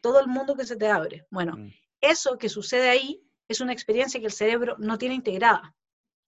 [0.00, 1.26] todo el mundo que se te abre.
[1.28, 1.72] Bueno, mm.
[2.02, 5.74] eso que sucede ahí es una experiencia que el cerebro no tiene integrada.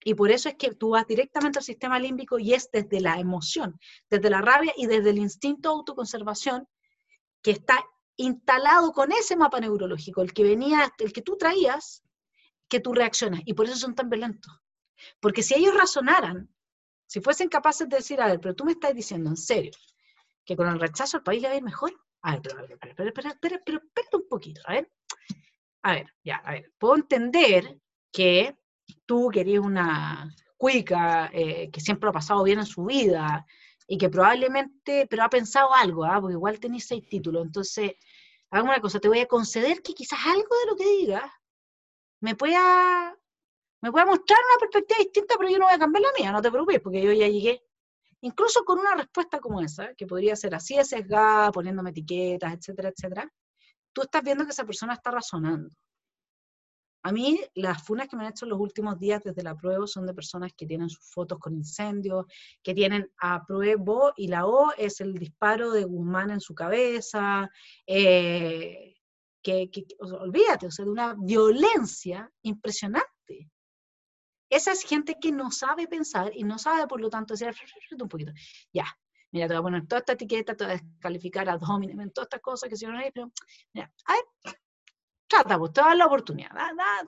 [0.09, 3.19] Y por eso es que tú vas directamente al sistema límbico y es desde la
[3.19, 3.79] emoción,
[4.09, 6.67] desde la rabia y desde el instinto de autoconservación
[7.43, 7.77] que está
[8.15, 12.01] instalado con ese mapa neurológico, el que venía, el que tú traías,
[12.67, 13.41] que tú reaccionas.
[13.45, 14.51] Y por eso son tan violentos.
[15.19, 16.49] Porque si ellos razonaran,
[17.05, 19.73] si fuesen capaces de decir, a ver, pero tú me estás diciendo en serio
[20.43, 21.93] que con el rechazo al país le va a ir mejor.
[22.23, 23.79] A ver, pero, espera, pero espera
[24.13, 24.91] un poquito, a ver.
[25.83, 27.79] A ver, ya, a ver, puedo entender
[28.11, 28.57] que
[29.05, 33.45] tú que eres una cuica, eh, que siempre ha pasado bien en su vida
[33.87, 36.19] y que probablemente, pero ha pensado algo, ¿ah?
[36.19, 37.93] porque igual tenéis seis títulos, entonces,
[38.51, 41.31] hagamos una cosa, te voy a conceder que quizás algo de lo que digas
[42.21, 43.17] me pueda,
[43.81, 46.41] me pueda mostrar una perspectiva distinta, pero yo no voy a cambiar la mía, no
[46.41, 47.63] te preocupes, porque yo ya llegué.
[48.21, 52.89] Incluso con una respuesta como esa, que podría ser así de sesgada, poniéndome etiquetas, etcétera,
[52.89, 53.31] etcétera,
[53.93, 55.69] tú estás viendo que esa persona está razonando.
[57.03, 60.05] A mí, las funas que me han hecho los últimos días desde la prueba son
[60.05, 62.25] de personas que tienen sus fotos con incendios,
[62.61, 67.49] que tienen a prueba y la O es el disparo de Guzmán en su cabeza,
[67.87, 68.95] eh,
[69.41, 69.69] que,
[69.99, 73.49] olvídate, o sea, de una violencia impresionante.
[74.49, 77.55] Esa es gente que no sabe pensar y no sabe, por lo tanto, decir,
[77.99, 78.31] un poquito,
[78.73, 78.85] ya,
[79.31, 82.25] mira, te voy a poner toda esta etiqueta, te voy a descalificar a hominem, todas
[82.25, 83.31] estas cosas que se van a ir, pero,
[83.73, 84.55] mira, a ver,
[85.29, 86.49] trata, pues, te va a dar la oportunidad,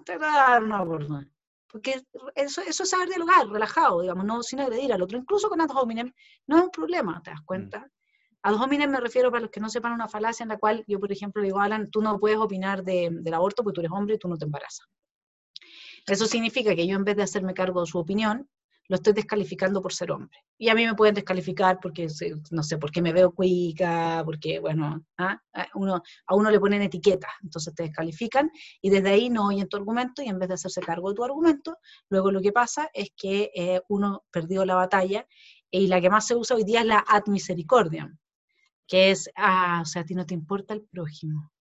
[0.06, 1.28] te va a dar una oportunidad.
[1.68, 2.02] Porque
[2.36, 5.18] eso, eso es saber dialogar, relajado, digamos, no sin agredir al otro.
[5.18, 6.14] Incluso con ad hominem
[6.48, 7.80] no es un problema, ¿te das cuenta?
[7.80, 7.90] Mm.
[8.44, 11.00] Ad hominem me refiero para los que no sepan una falacia en la cual yo,
[11.00, 14.16] por ejemplo, digo, Alan, tú no puedes opinar de, del aborto porque tú eres hombre
[14.16, 14.88] y tú no te embarazas.
[16.08, 18.50] Eso significa que yo en vez de hacerme cargo de su opinión,
[18.92, 20.38] lo estoy descalificando por ser hombre.
[20.58, 22.08] Y a mí me pueden descalificar porque,
[22.52, 25.42] no sé, porque me veo cuica, porque, bueno, ¿ah?
[25.54, 29.70] a, uno, a uno le ponen etiqueta, entonces te descalifican y desde ahí no oyen
[29.70, 31.78] tu argumento y en vez de hacerse cargo de tu argumento,
[32.10, 35.26] luego lo que pasa es que eh, uno perdió la batalla
[35.72, 38.20] y la que más se usa hoy día es la ad misericordiam,
[38.90, 41.54] que es, ah, o sea, a ti no te importa el prójimo.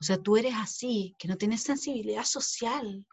[0.00, 3.04] O sea, tú eres así, que no tienes sensibilidad social,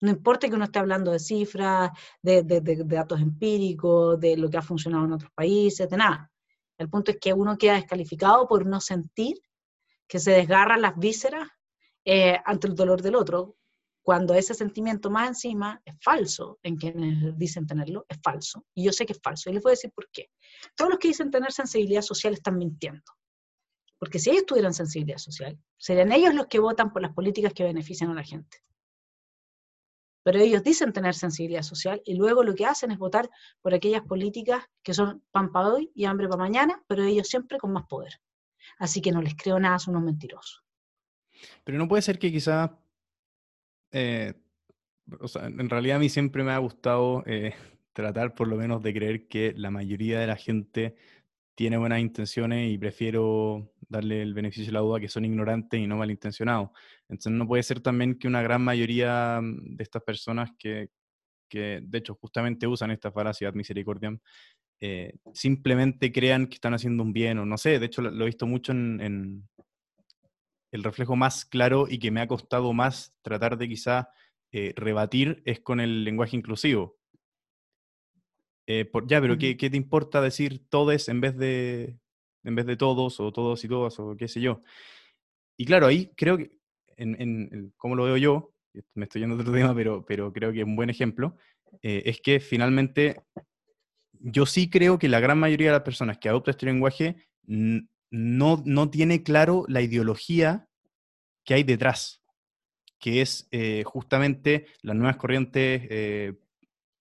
[0.00, 1.90] no importa que uno esté hablando de cifras,
[2.22, 2.42] de,
[2.86, 6.30] datos empíricos, de lo que ha funcionado en otros países, de nada.
[6.78, 9.36] El punto es que uno queda descalificado por no sentir
[10.08, 11.48] que se desgarran las vísceras
[12.04, 13.56] eh, ante el dolor del otro,
[14.02, 18.64] cuando ese sentimiento más encima es falso, en quienes dicen tenerlo, es falso.
[18.74, 19.50] Y yo sé que es falso.
[19.50, 20.30] Y les voy a decir por qué.
[20.74, 23.04] Todos los que dicen tener sensibilidad social están mintiendo.
[23.98, 27.64] Porque si ellos tuvieran sensibilidad social, serían ellos los que votan por las políticas que
[27.64, 28.62] benefician a la gente
[30.22, 34.02] pero ellos dicen tener sensibilidad social y luego lo que hacen es votar por aquellas
[34.02, 37.86] políticas que son pan para hoy y hambre para mañana, pero ellos siempre con más
[37.86, 38.20] poder.
[38.78, 40.64] Así que no les creo nada, son unos mentirosos.
[41.64, 42.70] Pero no puede ser que quizás,
[43.92, 44.34] eh,
[45.20, 47.54] o sea, en realidad a mí siempre me ha gustado eh,
[47.92, 50.96] tratar por lo menos de creer que la mayoría de la gente
[51.60, 55.86] tiene buenas intenciones y prefiero darle el beneficio de la duda que son ignorantes y
[55.86, 56.70] no malintencionados.
[57.06, 60.88] Entonces no puede ser también que una gran mayoría mm, de estas personas que,
[61.50, 64.18] que de hecho justamente usan esta falacia misericordia,
[64.80, 68.24] eh, simplemente crean que están haciendo un bien o no sé, de hecho lo, he
[68.24, 69.46] visto mucho en,
[70.72, 74.08] el reflejo más claro y que me ha costado más tratar de quizá
[74.50, 76.99] eh, rebatir es con el lenguaje inclusivo.
[78.72, 81.98] Eh, ya, pero ¿qué, te importa decir todes en vez de
[82.44, 84.62] en vez de todos o todos y todas o qué sé yo?
[85.56, 86.52] Y claro, ahí creo que,
[86.96, 88.54] en, en, como lo veo yo,
[88.94, 91.36] me estoy yendo a otro tema, pero, pero creo que un buen ejemplo,
[91.82, 93.24] eh, es que finalmente
[94.12, 98.62] yo sí creo que la gran mayoría de las personas que adoptan este lenguaje no,
[98.64, 100.68] no tiene claro la ideología
[101.44, 102.22] que hay detrás,
[103.00, 106.38] que es eh, justamente las nuevas corrientes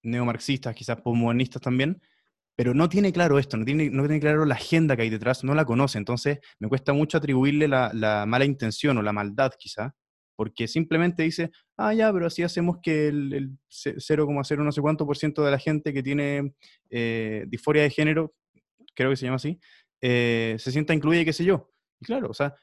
[0.04, 2.02] neomarxistas, quizás postmodernistas también,
[2.56, 5.46] pero no tiene claro esto, no tiene, no tiene claro la agenda que hay detrás,
[5.46, 9.96] no la conoce, entonces me cuesta mucho atribuirle la, mala intención o la maldad quizá,
[10.36, 15.18] porque simplemente dice, ah, ya, pero así hacemos que el, 0,0 no sé cuánto por
[15.18, 16.54] ciento de la gente que tiene
[16.90, 18.34] eh, disforia de género,
[18.94, 19.58] creo que se llama así,
[20.02, 21.72] eh, se sienta incluida y qué sé yo.
[22.02, 22.56] Y claro, o sea,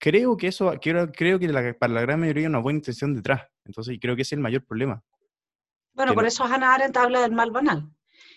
[0.00, 3.42] creo que eso, creo, creo que para la gran mayoría hay una buena intención detrás,
[3.64, 5.00] entonces creo que es el mayor problema.
[5.94, 7.88] Bueno, por eso Hannah Arendt habla del mal banal.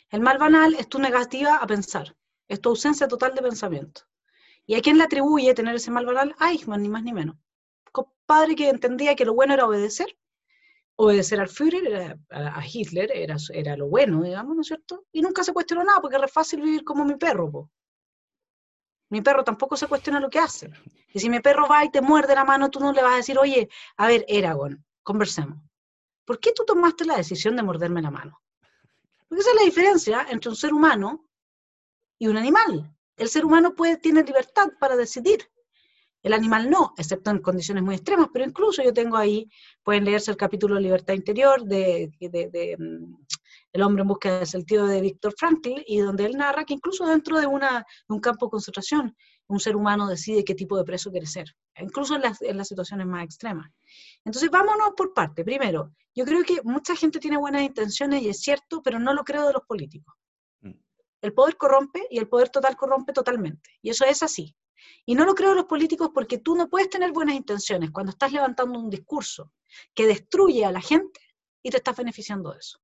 [0.10, 2.16] El mal banal es tu negativa a pensar,
[2.48, 4.02] es tu ausencia total de pensamiento.
[4.66, 6.36] ¿Y a quién le atribuye tener ese mal banal?
[6.40, 7.36] A Eichmann, ni más ni menos.
[7.92, 10.18] Compadre que entendía que lo bueno era obedecer,
[10.96, 15.06] obedecer al Führer, a Hitler, era, era lo bueno, digamos, ¿no es cierto?
[15.12, 17.72] Y nunca se cuestionó nada, porque es fácil vivir como mi perro, po.
[19.10, 20.70] Mi perro tampoco se cuestiona lo que hace.
[21.14, 23.18] Y si mi perro va y te muerde la mano, tú no le vas a
[23.18, 25.67] decir, oye, a ver, Eragon, conversemos.
[26.28, 28.42] ¿Por qué tú tomaste la decisión de morderme la mano?
[29.28, 31.26] Porque esa es la diferencia entre un ser humano
[32.20, 32.94] y un animal.
[33.16, 35.50] El ser humano puede, tiene libertad para decidir.
[36.22, 39.50] El animal no, excepto en condiciones muy extremas, pero incluso yo tengo ahí,
[39.84, 42.12] pueden leerse el capítulo Libertad Interior de,
[42.78, 43.16] mm,
[43.78, 47.06] El hombre en busca del sentido de Víctor Frankl, y donde él narra que incluso
[47.06, 49.16] dentro de, una, de un campo de concentración,
[49.46, 52.68] un ser humano decide qué tipo de preso quiere ser, incluso en las, en las
[52.68, 53.70] situaciones más extremas.
[54.26, 55.44] Entonces, vámonos por parte.
[55.44, 59.24] Primero, yo creo que mucha gente tiene buenas intenciones y es cierto, pero no lo
[59.24, 60.16] creo de los políticos.
[60.62, 60.72] Mm.
[61.22, 63.70] El poder corrompe y el poder total corrompe totalmente.
[63.84, 64.56] Y eso es así.
[65.06, 68.10] Y no lo creo de los políticos porque tú no puedes tener buenas intenciones cuando
[68.10, 69.54] estás levantando un discurso
[69.94, 71.20] que destruye a la gente
[71.62, 72.80] y te estás beneficiando de eso.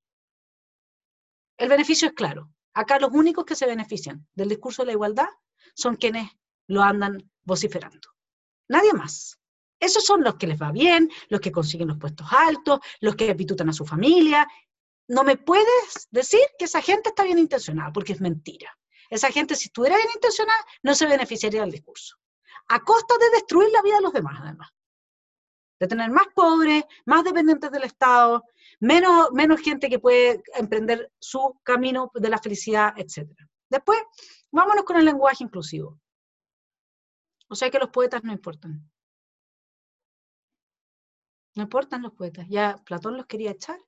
[1.64, 2.52] El beneficio es claro.
[2.74, 5.30] Acá los únicos que se benefician del discurso de la igualdad
[5.74, 6.30] son quienes
[6.68, 8.10] lo andan vociferando.
[8.68, 9.40] Nadie más.
[9.80, 13.32] Esos son los que les va bien, los que consiguen los puestos altos, los que
[13.32, 14.46] apitutan a su familia.
[15.08, 18.78] No me puedes decir que esa gente está bien intencionada, porque es mentira.
[19.10, 22.18] Esa gente, si estuviera bien intencionada, no se beneficiaría del discurso.
[22.68, 24.70] A costa de destruir la vida de los demás, además.
[25.80, 28.44] De tener más pobres, más dependientes del Estado,
[28.80, 33.30] menos, menos gente que puede emprender su camino de la felicidad, etc.
[33.70, 34.00] Después,
[34.52, 36.00] vámonos con el lenguaje inclusivo.
[37.50, 38.90] O sea que los poetas no importan.
[41.56, 42.48] No importan los poetas.
[42.50, 43.80] Ya Platón los quería echar.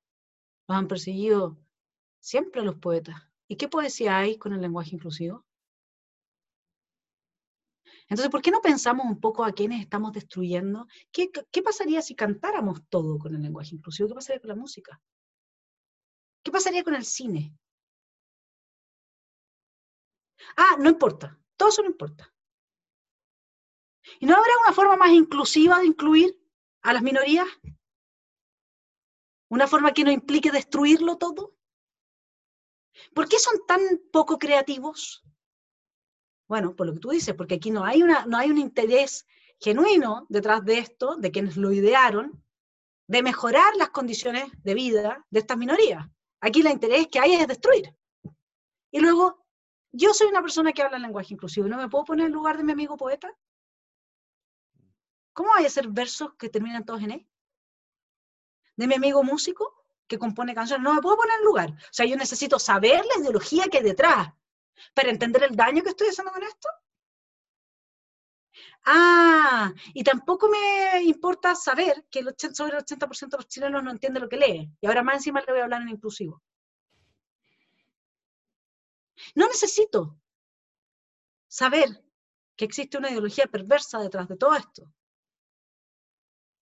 [0.67, 1.57] Los han perseguido
[2.19, 3.15] siempre los poetas.
[3.47, 5.45] ¿Y qué poesía hay con el lenguaje inclusivo?
[8.08, 10.88] Entonces, ¿por qué no pensamos un poco a quienes estamos destruyendo?
[11.12, 14.10] ¿Qué, ¿Qué, pasaría si cantáramos todo con el lenguaje inclusivo?
[14.10, 15.01] ¿Qué pasaría con la música?
[16.43, 17.58] ¿Qué pasaría con el cine?
[20.56, 21.39] Ah, no importa.
[21.58, 22.32] Todo eso no importa.
[24.20, 26.39] ¿Y no habrá una forma más inclusiva de incluir
[26.82, 27.47] a las minorías?
[29.49, 31.56] ¿Una forma que no implique destruirlo todo?
[33.14, 33.82] ¿Por qué son tan
[34.12, 35.24] poco creativos?
[36.48, 39.26] Bueno, por lo que tú dices, porque aquí no hay, una, no hay un interés
[39.60, 42.43] genuino detrás de esto, de quienes lo idearon,
[43.08, 46.06] de mejorar las condiciones de vida de estas minorías.
[46.39, 47.96] Aquí el interés que hay es destruir.
[48.91, 49.46] Y luego,
[49.91, 52.64] yo soy una persona que habla lenguaje inclusivo, ¿no me puedo poner en lugar de
[52.64, 53.34] mi amigo poeta?
[55.34, 57.28] ¿Cómo hay a hacer versos que terminan todos en E?
[58.78, 60.84] ¿De mi amigo músico que compone canciones?
[60.84, 61.72] No me puedo poner en lugar.
[61.72, 64.30] O sea, yo necesito saber la ideología que hay detrás
[64.93, 66.69] para entender el daño que estoy haciendo con esto.
[68.86, 73.84] Ah, y tampoco me importa saber que el 80, sobre el 80% de los chilenos
[73.84, 74.71] no entiende lo que lee.
[74.82, 76.41] Y ahora más encima le voy a hablar en inclusivo.
[79.34, 80.17] No necesito
[81.47, 82.03] saber
[82.55, 84.91] que existe una ideología perversa detrás de todo esto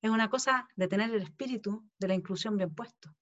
[0.01, 3.15] es una cosa de tener el espíritu de la inclusión bien puesto.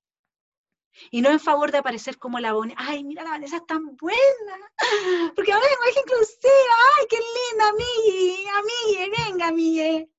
[1.11, 2.79] Y no en favor de aparecer como la Vanessa.
[2.81, 4.73] Ay, mira, la Vanessa es tan buena.
[5.35, 6.73] Porque ahora es inclusiva.
[6.97, 10.09] Ay, qué linda, Miguel, amigue, venga, amigue.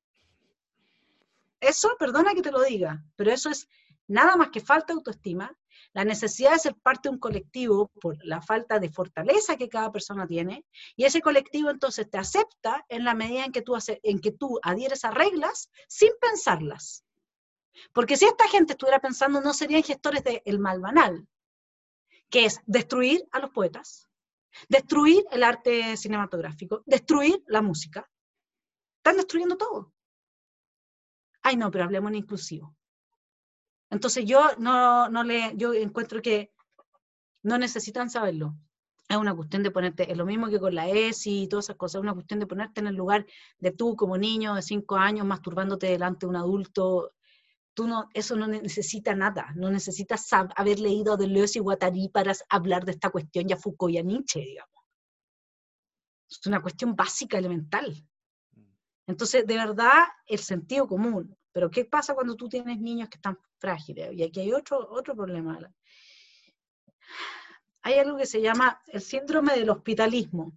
[1.61, 3.69] Eso, perdona que te lo diga, pero eso es
[4.07, 5.57] nada más que falta de autoestima
[5.97, 9.91] la necesidad de ser parte de un colectivo por la falta de fortaleza que cada
[9.91, 14.21] persona tiene, y ese colectivo entonces te acepta en la medida en que tú, en
[14.21, 17.06] que tú adhieres a reglas sin pensarlas.
[17.93, 21.27] Porque si esta gente estuviera pensando, no serían gestores del mal banal,
[22.31, 24.09] que es destruir a los poetas,
[24.69, 28.09] destruir el arte cinematográfico, destruir la música.
[28.99, 29.93] Están destruyendo todo.
[31.43, 32.75] Ay, no, pero hablemos en inclusivo.
[33.91, 36.53] Entonces yo no, no le, yo encuentro que
[37.43, 38.57] no necesitan saberlo.
[39.09, 41.77] Es una cuestión de ponerte, es lo mismo que con la ESI y todas esas
[41.77, 43.25] cosas, es una cuestión de ponerte en el lugar
[43.59, 47.13] de tú como niño de cinco años masturbándote delante de un adulto.
[47.77, 52.33] Tú no, eso no necesita nada, no necesitas haber leído a Deleuze y Guattari para
[52.49, 54.83] hablar de esta cuestión, ya Foucault y a Nietzsche, digamos.
[56.27, 57.95] Es una cuestión básica, elemental.
[58.53, 58.63] Mm.
[59.09, 63.39] Entonces, de verdad, el sentido común, pero ¿qué pasa cuando tú tienes niños que están
[63.59, 64.11] frágiles?
[64.15, 65.59] Y aquí hay otro, otro problema.
[67.83, 70.57] Hay algo que se llama el síndrome del hospitalismo.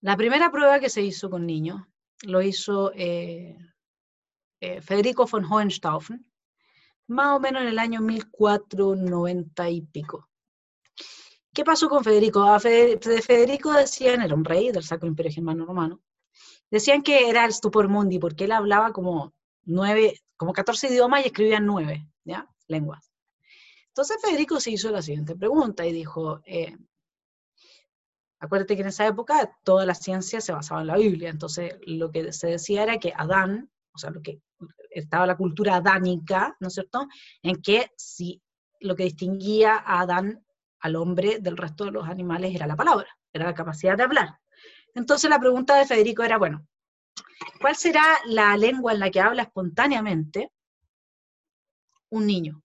[0.00, 1.80] La primera prueba que se hizo con niños
[2.22, 3.56] lo hizo eh,
[4.60, 6.30] eh, Federico von Hohenstaufen,
[7.08, 10.28] más o menos en el año 1490 y pico.
[11.52, 12.42] ¿Qué pasó con Federico?
[12.42, 16.02] A Federico decían, era un rey del Sacro Imperio Germano Romano,
[16.70, 19.34] Decían que era el stupor mundi porque él hablaba como
[19.64, 22.48] nueve, como 14 idiomas y escribía nueve, ¿ya?
[22.66, 23.10] Lenguas.
[23.88, 26.76] Entonces Federico se hizo la siguiente pregunta y dijo, eh,
[28.38, 32.10] acuérdate que en esa época toda la ciencia se basaba en la Biblia, entonces lo
[32.10, 34.40] que se decía era que Adán, o sea, lo que
[34.90, 37.08] estaba la cultura adánica, ¿no es cierto?,
[37.42, 38.40] en que si
[38.80, 40.44] lo que distinguía a Adán
[40.78, 44.38] al hombre del resto de los animales era la palabra, era la capacidad de hablar.
[44.94, 46.64] Entonces la pregunta de Federico era, bueno,
[47.60, 50.52] ¿cuál será la lengua en la que habla espontáneamente
[52.10, 52.62] un niño?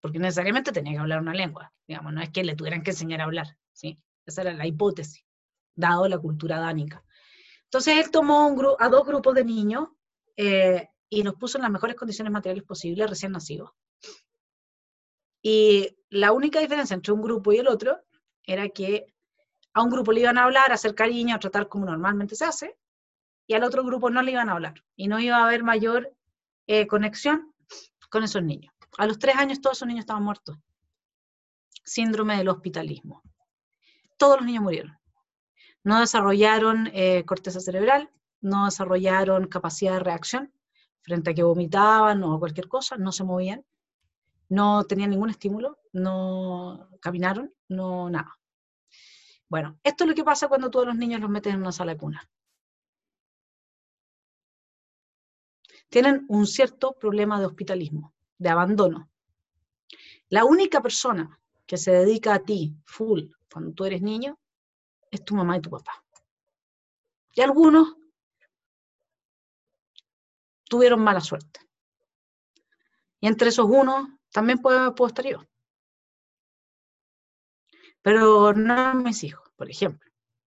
[0.00, 3.20] Porque necesariamente tenía que hablar una lengua, digamos, no es que le tuvieran que enseñar
[3.20, 4.00] a hablar, ¿sí?
[4.24, 5.22] Esa era la hipótesis,
[5.74, 7.04] dado la cultura dánica.
[7.64, 9.88] Entonces él tomó a dos grupos de niños
[10.36, 13.70] eh, y nos puso en las mejores condiciones materiales posibles recién nacidos.
[15.42, 17.98] Y la única diferencia entre un grupo y el otro
[18.44, 19.06] era que
[19.74, 22.44] a un grupo le iban a hablar, a hacer cariño, a tratar como normalmente se
[22.44, 22.76] hace,
[23.46, 24.74] y al otro grupo no le iban a hablar.
[24.96, 26.14] Y no iba a haber mayor
[26.66, 27.52] eh, conexión
[28.08, 28.72] con esos niños.
[28.98, 30.56] A los tres años todos esos niños estaban muertos.
[31.84, 33.22] Síndrome del hospitalismo.
[34.18, 34.96] Todos los niños murieron.
[35.82, 38.08] No desarrollaron eh, corteza cerebral,
[38.42, 40.52] no desarrollaron capacidad de reacción
[41.00, 43.64] frente a que vomitaban o cualquier cosa, no se movían,
[44.48, 48.38] no tenían ningún estímulo, no caminaron, no nada.
[49.48, 51.92] Bueno, esto es lo que pasa cuando todos los niños los meten en una sala
[51.92, 52.28] de cuna.
[55.88, 59.10] Tienen un cierto problema de hospitalismo, de abandono.
[60.30, 64.38] La única persona que se dedica a ti full cuando tú eres niño
[65.10, 66.02] es tu mamá y tu papá.
[67.34, 67.96] Y algunos
[70.72, 71.60] tuvieron mala suerte.
[73.20, 75.46] Y entre esos unos también puedo, puedo estar yo.
[78.00, 80.10] Pero no mis hijos, por ejemplo.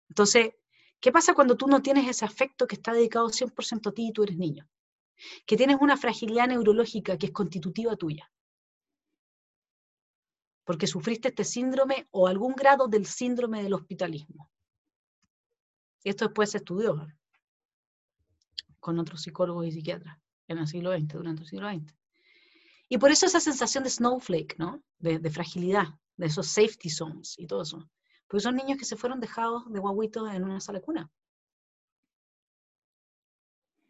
[0.07, 0.53] Entonces,
[1.01, 4.13] ¿qué pasa cuando tú no tienes ese afecto que está dedicado 100% a ti y
[4.13, 4.65] tú eres niño?
[5.45, 8.31] Que tienes una fragilidad neurológica que es constitutiva tuya.
[10.63, 14.49] Porque sufriste este síndrome o algún grado del síndrome del hospitalismo.
[16.05, 17.05] Esto después se estudió
[18.85, 20.15] con otros psicólogos y psiquiatras
[20.47, 21.91] en el siglo XX, durante el siglo XX.
[22.87, 24.83] Y por eso esa sensación de snowflake, ¿no?
[24.99, 27.89] De, de, fragilidad, de esos safety zones y todo eso.
[28.27, 31.09] Porque son niños que se fueron dejados de guaguitos en una sala cuna.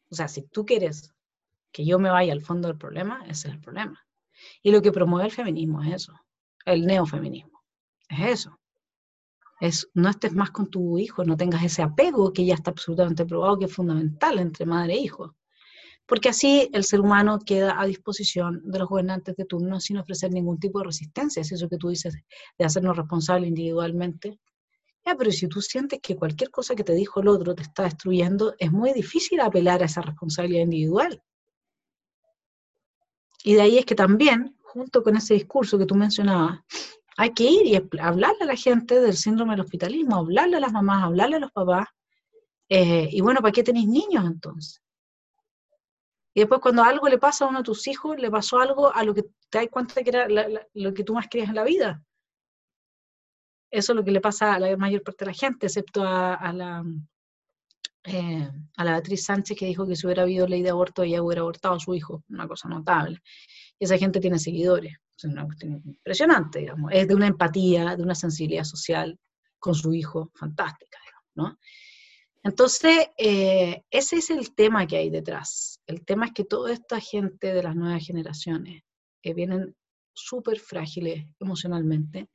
[0.09, 1.13] O sea, si tú quieres
[1.73, 4.01] que yo me vaya al fondo del problema, ese es el problema.
[4.63, 6.13] Y lo que promueve el feminismo es eso,
[6.63, 7.65] el neofeminismo.
[8.07, 8.57] Es eso
[9.59, 13.25] es no estés más con tu hijo, no tengas ese apego que ya está absolutamente
[13.25, 15.35] probado que es fundamental entre madre e hijo.
[16.05, 20.31] Porque así el ser humano queda a disposición de los gobernantes de turno sin ofrecer
[20.31, 21.41] ningún tipo de resistencia.
[21.41, 22.15] Es eso que tú dices
[22.57, 24.39] de hacernos responsables individualmente.
[25.03, 27.83] Ya, pero si tú sientes que cualquier cosa que te dijo el otro te está
[27.83, 31.23] destruyendo, es muy difícil apelar a esa responsabilidad individual.
[33.43, 36.61] Y de ahí es que también, junto con ese discurso que tú mencionabas,
[37.17, 40.73] hay que ir y hablarle a la gente del síndrome del hospitalismo, hablarle a las
[40.73, 41.87] mamás, hablarle a los papás.
[42.67, 44.81] Eh, y bueno, ¿para qué tenéis niños entonces?
[46.33, 49.03] Y después cuando algo le pasa a uno de tus hijos, le pasó algo a
[49.03, 50.27] lo que te das cuenta que era
[50.73, 52.03] lo que tú más querías en la vida.
[53.71, 56.51] Eso es lo que le pasa a la mayor parte de la gente, excepto a,
[56.53, 56.83] la,
[58.03, 61.23] eh, a la Beatriz Sánchez que dijo que si hubiera habido ley de aborto ella
[61.23, 63.21] hubiera abortado a su hijo, una cosa notable.
[63.79, 64.97] Y esa gente tiene seguidores.
[65.17, 66.91] Es una cuestión impresionante, digamos.
[66.93, 69.17] Es de una empatía, de una sensibilidad social
[69.59, 70.99] con su hijo fantástica,
[71.35, 71.57] ¿no?
[72.43, 75.81] Entonces, eh, ese es el tema que hay detrás.
[75.87, 78.83] El tema es que toda esta gente de las nuevas generaciones
[79.21, 79.75] que vienen
[80.13, 82.29] súper frágiles emocionalmente,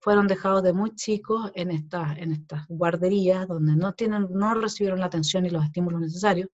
[0.00, 4.98] fueron dejados de muy chicos en estas, en estas guarderías donde no, tienen, no recibieron
[4.98, 6.48] la atención y los estímulos necesarios,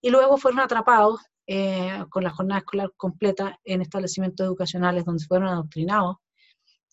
[0.00, 5.48] y luego fueron atrapados eh, con la jornada escolar completa en establecimientos educacionales donde fueron
[5.48, 6.16] adoctrinados.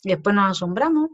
[0.03, 1.09] Y después nos asombramos.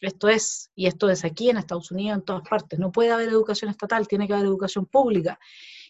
[0.00, 2.78] Esto es, y esto es aquí en Estados Unidos, en todas partes.
[2.78, 5.38] No puede haber educación estatal, tiene que haber educación pública.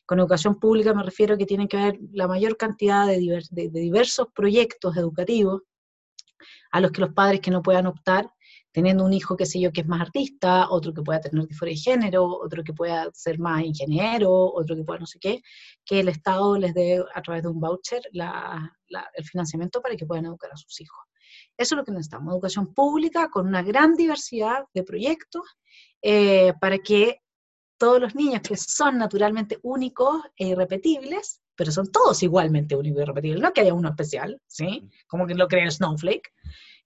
[0.04, 3.68] Con educación pública me refiero a que tiene que haber la mayor cantidad de, de
[3.68, 5.62] diversos proyectos educativos
[6.70, 8.30] a los que los padres que no puedan optar
[8.76, 11.72] teniendo un hijo, qué sé yo, que es más artista, otro que pueda tener disforia
[11.72, 15.40] de género, otro que pueda ser más ingeniero, otro que pueda no sé qué,
[15.82, 20.26] que el Estado les dé a través de un voucher el financiamiento para que puedan
[20.26, 21.02] educar a sus hijos.
[21.56, 25.56] Eso es lo que necesitamos, educación pública con una gran diversidad de proyectos
[26.02, 27.22] eh, para que
[27.78, 33.02] todos los niños que son naturalmente únicos e irrepetibles, pero son todos igualmente únicos e
[33.04, 34.86] irrepetibles, no que haya uno especial, ¿sí?
[35.06, 36.30] Como que lo cree el Snowflake,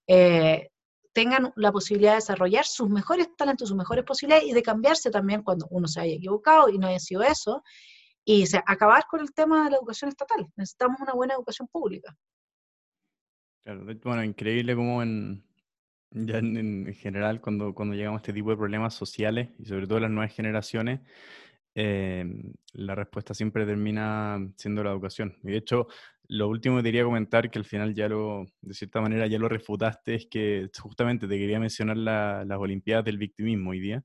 [0.07, 0.71] eh,
[1.13, 5.43] tengan la posibilidad de desarrollar sus mejores talentos, sus mejores posibilidades y de cambiarse también
[5.43, 7.63] cuando uno se haya equivocado y no haya sido eso,
[8.25, 10.47] y acabar con el tema de la educación estatal.
[10.57, 12.17] Necesitamos una buena educación pública.
[13.63, 15.45] Claro, bueno, increíble como en,
[16.11, 20.01] ya en, general cuando, cuando llegamos a este tipo de problemas sociales y sobre todo
[20.01, 21.01] las nuevas generaciones,
[21.75, 22.25] eh,
[22.73, 25.37] la respuesta siempre termina siendo la educación.
[25.43, 25.89] Y de hecho,
[26.31, 29.37] lo último que te quería comentar, que al final ya lo, de cierta manera ya
[29.39, 34.05] lo refutaste, es que justamente te quería mencionar las Olimpiadas del victimismo hoy día.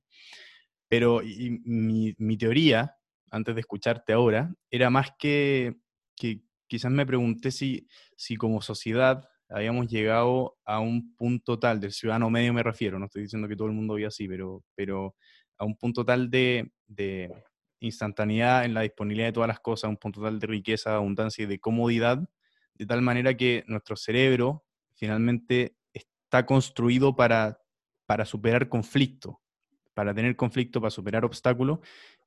[0.87, 2.95] Pero mi, mi, teoría,
[3.29, 5.75] antes de escucharte ahora, era más que,
[6.15, 11.91] que quizás me pregunté si, si como sociedad habíamos llegado a un punto tal, del
[11.91, 15.15] ciudadano medio me refiero, no estoy diciendo que todo el mundo vive así, pero, pero
[15.59, 17.31] a un punto tal de, de
[17.85, 21.47] instantaneidad en la disponibilidad de todas las cosas, un punto tal de riqueza, abundancia y
[21.47, 22.27] de comodidad,
[22.73, 27.59] de tal manera que nuestro cerebro finalmente está construido para,
[28.05, 29.41] para superar conflicto,
[29.93, 31.79] para tener conflicto, para superar obstáculos,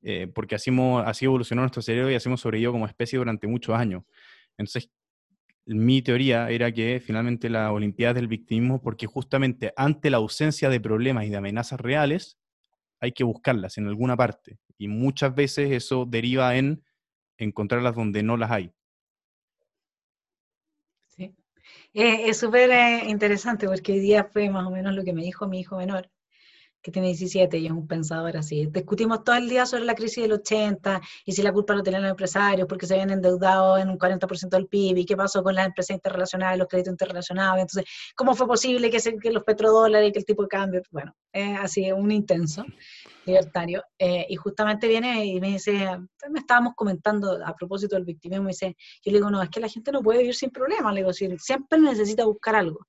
[0.03, 0.71] eh, porque así,
[1.05, 4.05] así evolucionó nuestro cerebro y así hemos sobrevivido como especie durante muchos años.
[4.57, 4.91] Entonces,
[5.67, 10.81] mi teoría era que finalmente la Olimpiada del victimismo, porque justamente ante la ausencia de
[10.81, 12.39] problemas y de amenazas reales,
[13.01, 14.59] hay que buscarlas en alguna parte.
[14.77, 16.85] Y muchas veces eso deriva en
[17.37, 18.73] encontrarlas donde no las hay.
[21.07, 21.35] Sí.
[21.95, 25.23] Eh, es súper eh, interesante porque hoy día fue más o menos lo que me
[25.23, 26.11] dijo mi hijo menor
[26.83, 28.67] que tiene 17 y es un pensador así.
[28.67, 32.03] Discutimos todo el día sobre la crisis del 80 y si la culpa lo tenían
[32.03, 35.55] los empresarios porque se habían endeudado en un 40% del PIB y qué pasó con
[35.55, 37.63] las empresas internacionales, los créditos internacionales.
[37.63, 40.83] Entonces, ¿cómo fue posible que, se, que los petrodólares y que el tipo de cambio?
[40.91, 42.65] Bueno, es así, un intenso
[43.27, 43.83] libertario.
[43.99, 45.73] Eh, y justamente viene y me dice,
[46.31, 49.61] me estábamos comentando a propósito del victimismo, me dice, yo le digo, no, es que
[49.61, 52.87] la gente no puede vivir sin problemas, le digo, siempre necesita buscar algo.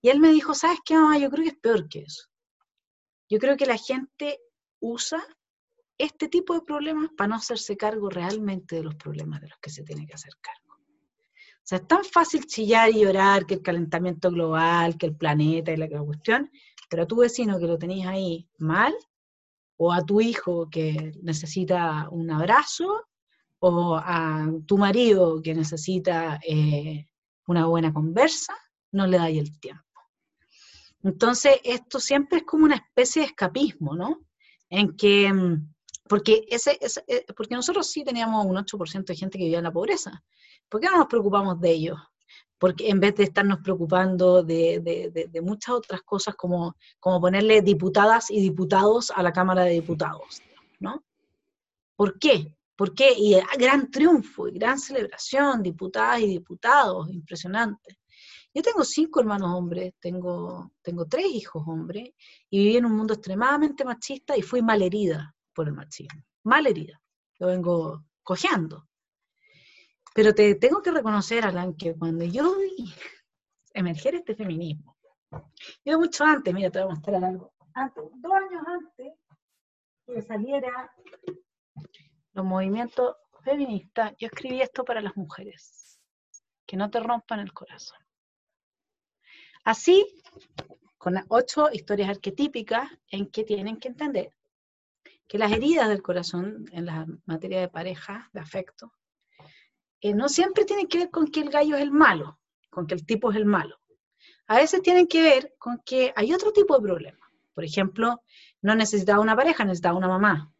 [0.00, 1.18] Y él me dijo, ¿sabes qué, mamá?
[1.18, 2.31] Yo creo que es peor que eso
[3.32, 4.40] yo creo que la gente
[4.78, 5.24] usa
[5.96, 9.70] este tipo de problemas para no hacerse cargo realmente de los problemas de los que
[9.70, 10.74] se tiene que hacer cargo.
[10.74, 15.72] O sea, es tan fácil chillar y llorar que el calentamiento global, que el planeta
[15.72, 16.50] y la, cuestión,
[16.90, 18.92] pero a tu vecino que lo tenéis ahí mal,
[19.78, 23.06] o a tu hijo que necesita un abrazo,
[23.60, 27.08] o a tu marido que necesita eh,
[27.46, 28.54] una buena conversa,
[28.90, 29.91] no le dais el tiempo.
[31.02, 34.20] Entonces, esto siempre es como una especie de escapismo, ¿no?
[34.68, 35.72] En que, mm,
[36.08, 39.72] porque, ese, eh, porque nosotros sí teníamos un 8% de gente que vivía en la
[39.72, 40.22] pobreza.
[40.68, 41.98] ¿Por qué no nos preocupamos de ellos?
[42.58, 48.40] Porque en vez de estarnos preocupando de, muchas otras cosas como, como ponerle diputadas y
[48.40, 50.40] diputados a la Cámara de Diputados,
[50.78, 51.02] ¿no?
[51.96, 52.56] ¿Por qué?
[52.76, 53.12] ¿Por qué?
[53.16, 57.98] Y gran triunfo y gran celebración, diputadas y diputados, impresionante.
[58.54, 62.10] Yo tengo cinco hermanos hombres, tengo, tengo tres hijos hombres,
[62.50, 66.22] y viví en un mundo extremadamente machista y fui malherida por el machismo.
[66.44, 67.00] Malherida.
[67.38, 68.88] Lo vengo cojeando.
[70.14, 72.92] Pero te tengo que reconocer, Alan, que cuando yo vi
[73.72, 74.98] emerger este feminismo,
[75.84, 79.14] yo mucho antes, mira, te voy a mostrar algo, antes, dos años antes
[80.06, 80.92] que saliera
[82.32, 85.98] los movimientos feministas, yo escribí esto para las mujeres,
[86.66, 87.98] que no te rompan el corazón.
[89.64, 90.06] Así,
[90.98, 94.32] con ocho historias arquetípicas en que tienen que entender
[95.28, 98.92] que las heridas del corazón en la materia de pareja, de afecto,
[100.00, 102.38] eh, no siempre tienen que ver con que el gallo es el malo,
[102.70, 103.78] con que el tipo es el malo.
[104.46, 107.30] A veces tienen que ver con que hay otro tipo de problema.
[107.54, 108.22] Por ejemplo,
[108.60, 110.52] no necesitaba una pareja, necesitaba una mamá.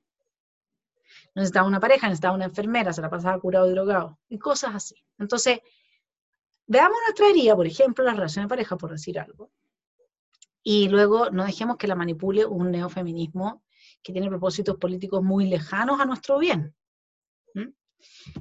[1.34, 4.74] No necesitaba una pareja, necesitaba una enfermera, se la pasaba curado y drogado, y cosas
[4.74, 5.04] así.
[5.18, 5.60] Entonces,
[6.72, 9.50] veamos nuestra herida, por ejemplo, la relación de pareja, por decir algo,
[10.62, 13.62] y luego no dejemos que la manipule un neofeminismo
[14.02, 16.74] que tiene propósitos políticos muy lejanos a nuestro bien.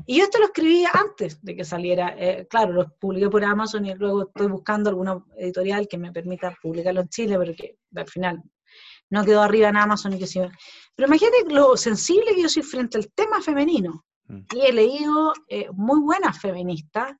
[0.07, 3.85] Y yo esto lo escribí antes de que saliera, eh, claro, lo publiqué por Amazon
[3.85, 8.07] y luego estoy buscando alguna editorial que me permita publicarlo en Chile, pero que al
[8.07, 8.41] final
[9.11, 10.39] no quedó arriba en Amazon y que sí.
[10.95, 14.03] Pero imagínate lo sensible que yo soy frente al tema femenino.
[14.27, 14.39] Mm.
[14.55, 17.11] Y he leído eh, muy buenas feministas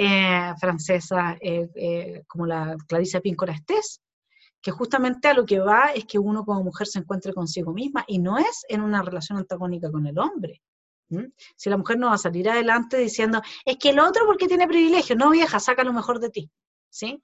[0.00, 4.00] eh, francesa eh, eh, como la Clarice Píncola Estés,
[4.62, 8.04] que justamente a lo que va es que uno como mujer se encuentre consigo misma
[8.06, 10.62] y no es en una relación antagónica con el hombre.
[11.56, 14.68] Si la mujer no va a salir adelante diciendo, es que el otro porque tiene
[14.68, 16.50] privilegio, no vieja, saca lo mejor de ti,
[16.90, 17.20] ¿sí?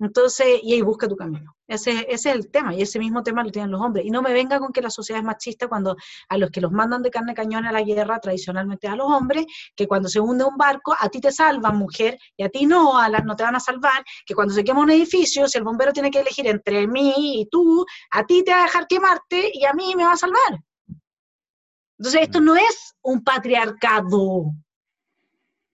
[0.00, 1.56] Entonces, y ahí busca tu camino.
[1.66, 4.04] Ese, es el tema, y ese mismo tema lo tienen los hombres.
[4.04, 5.96] Y no me venga con que la sociedad es machista cuando
[6.28, 9.46] a los que los mandan de carne cañón a la guerra tradicionalmente a los hombres,
[9.74, 12.98] que cuando se hunde un barco, a ti te salvan, mujer, y a ti no,
[12.98, 15.64] a las no te van a salvar, que cuando se quema un edificio, si el
[15.64, 19.50] bombero tiene que elegir entre mí y tú, a ti te va a dejar quemarte
[19.52, 20.60] y a mí me va a salvar.
[21.98, 24.52] Entonces, esto no es un patriarcado.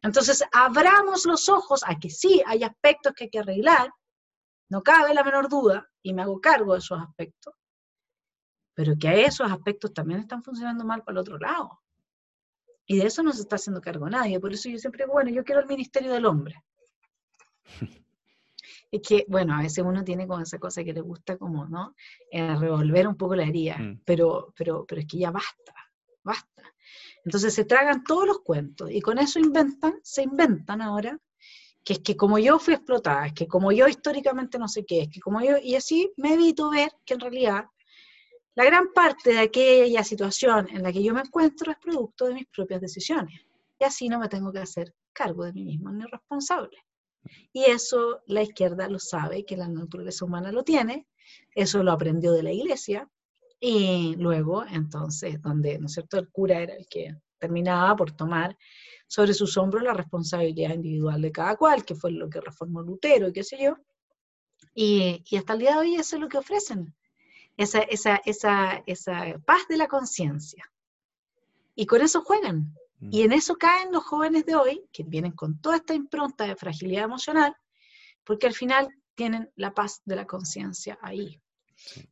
[0.03, 3.91] Entonces, abramos los ojos a que sí hay aspectos que hay que arreglar,
[4.71, 7.55] no cabe la menor duda, y me hago cargo de esos aspectos,
[8.73, 11.83] pero que a esos aspectos también están funcionando mal para el otro lado.
[12.87, 14.41] Y de eso no se está haciendo cargo nadie.
[14.41, 16.65] Por eso yo siempre digo, bueno, yo quiero el Ministerio del Hombre.
[18.91, 21.95] es que, bueno, a veces uno tiene como esa cosa que le gusta como, ¿no?
[22.31, 24.03] Eh, revolver un poco la herida, mm.
[24.05, 25.75] pero, pero, pero es que ya basta,
[26.23, 26.63] basta.
[27.25, 31.21] Entonces se tragan todos los cuentos y con eso inventan, se inventan ahora
[31.85, 35.03] que es que como yo fui explotada, es que como yo históricamente no sé qué,
[35.03, 37.65] es que como yo, y así me evito ver que en realidad
[38.55, 42.35] la gran parte de aquella situación en la que yo me encuentro es producto de
[42.35, 43.41] mis propias decisiones.
[43.79, 46.77] Y así no me tengo que hacer cargo de mí mismo ni responsable.
[47.53, 51.07] Y eso la izquierda lo sabe, que la naturaleza humana lo tiene,
[51.55, 53.09] eso lo aprendió de la iglesia,
[53.61, 58.57] y luego entonces, donde, ¿no es cierto?, el cura era el que terminaba por tomar
[59.11, 63.27] sobre sus hombros la responsabilidad individual de cada cual, que fue lo que reformó Lutero
[63.27, 63.77] y qué sé yo.
[64.73, 66.95] Y, hasta el día de hoy eso es lo que ofrecen.
[67.57, 70.71] esa, esa, esa, esa paz de la conciencia.
[71.75, 72.73] Y con eso juegan.
[73.01, 73.25] Y mm.
[73.25, 77.03] en eso caen los jóvenes de hoy, que vienen con toda esta impronta de fragilidad
[77.03, 77.57] emocional,
[78.23, 81.41] porque al final tienen la paz de la conciencia ahí.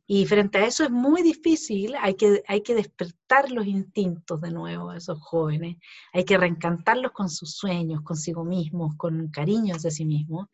[0.07, 4.51] Y frente a eso es muy difícil, hay que, hay que despertar los instintos de
[4.51, 5.77] nuevo a esos jóvenes,
[6.13, 10.47] hay que reencantarlos con sus sueños, consigo mismos, con cariño hacia sí mismos.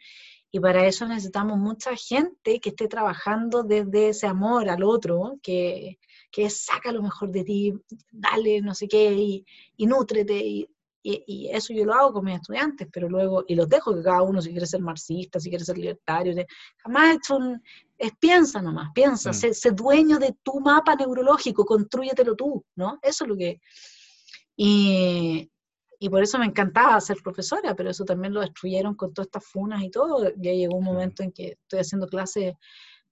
[0.51, 5.99] Y para eso necesitamos mucha gente que esté trabajando desde ese amor al otro, que,
[6.32, 7.74] que saca lo mejor de ti,
[8.11, 9.45] dale no sé qué, y,
[9.76, 10.70] y nútrete, y,
[11.08, 14.24] y, eso yo lo hago con mis estudiantes, pero luego, y los dejo que cada
[14.24, 16.34] uno si quiere ser marxista, si quiere ser libertario,
[16.78, 17.62] jamás es un,
[17.97, 19.34] es piensa nomás, piensa, mm.
[19.34, 22.99] sé, dueño de tu mapa neurológico, construyetelo tú, ¿no?
[23.01, 23.62] Eso es lo que...
[24.58, 25.51] Y,
[25.99, 29.45] y por eso me encantaba ser profesora, pero eso también lo destruyeron con todas estas
[29.45, 30.32] funas y todo.
[30.38, 32.56] Ya llegó un momento en que estoy haciendo clases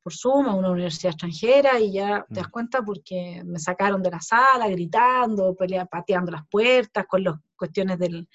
[0.03, 2.51] por Zoom a una universidad extranjera y ya te das mm.
[2.51, 7.97] cuenta porque me sacaron de la sala gritando, pelea, pateando las puertas con las cuestiones
[7.97, 8.27] del,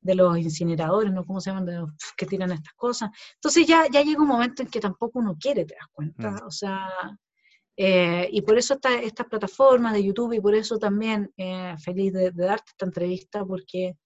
[0.00, 1.24] de los incineradores, ¿no?
[1.24, 1.66] ¿Cómo se llaman?
[1.66, 3.10] De los que tiran estas cosas.
[3.34, 6.30] Entonces ya, ya llega un momento en que tampoco uno quiere, te das cuenta.
[6.30, 6.46] Mm.
[6.46, 6.88] O sea,
[7.76, 12.30] eh, y por eso estas plataformas de YouTube y por eso también eh, feliz de,
[12.30, 13.96] de, darte esta entrevista porque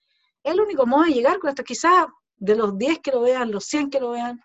[0.42, 1.62] es el único modo de llegar con esto.
[1.62, 2.06] Quizás
[2.36, 4.40] de los 10 que lo vean, los 100 que lo vean,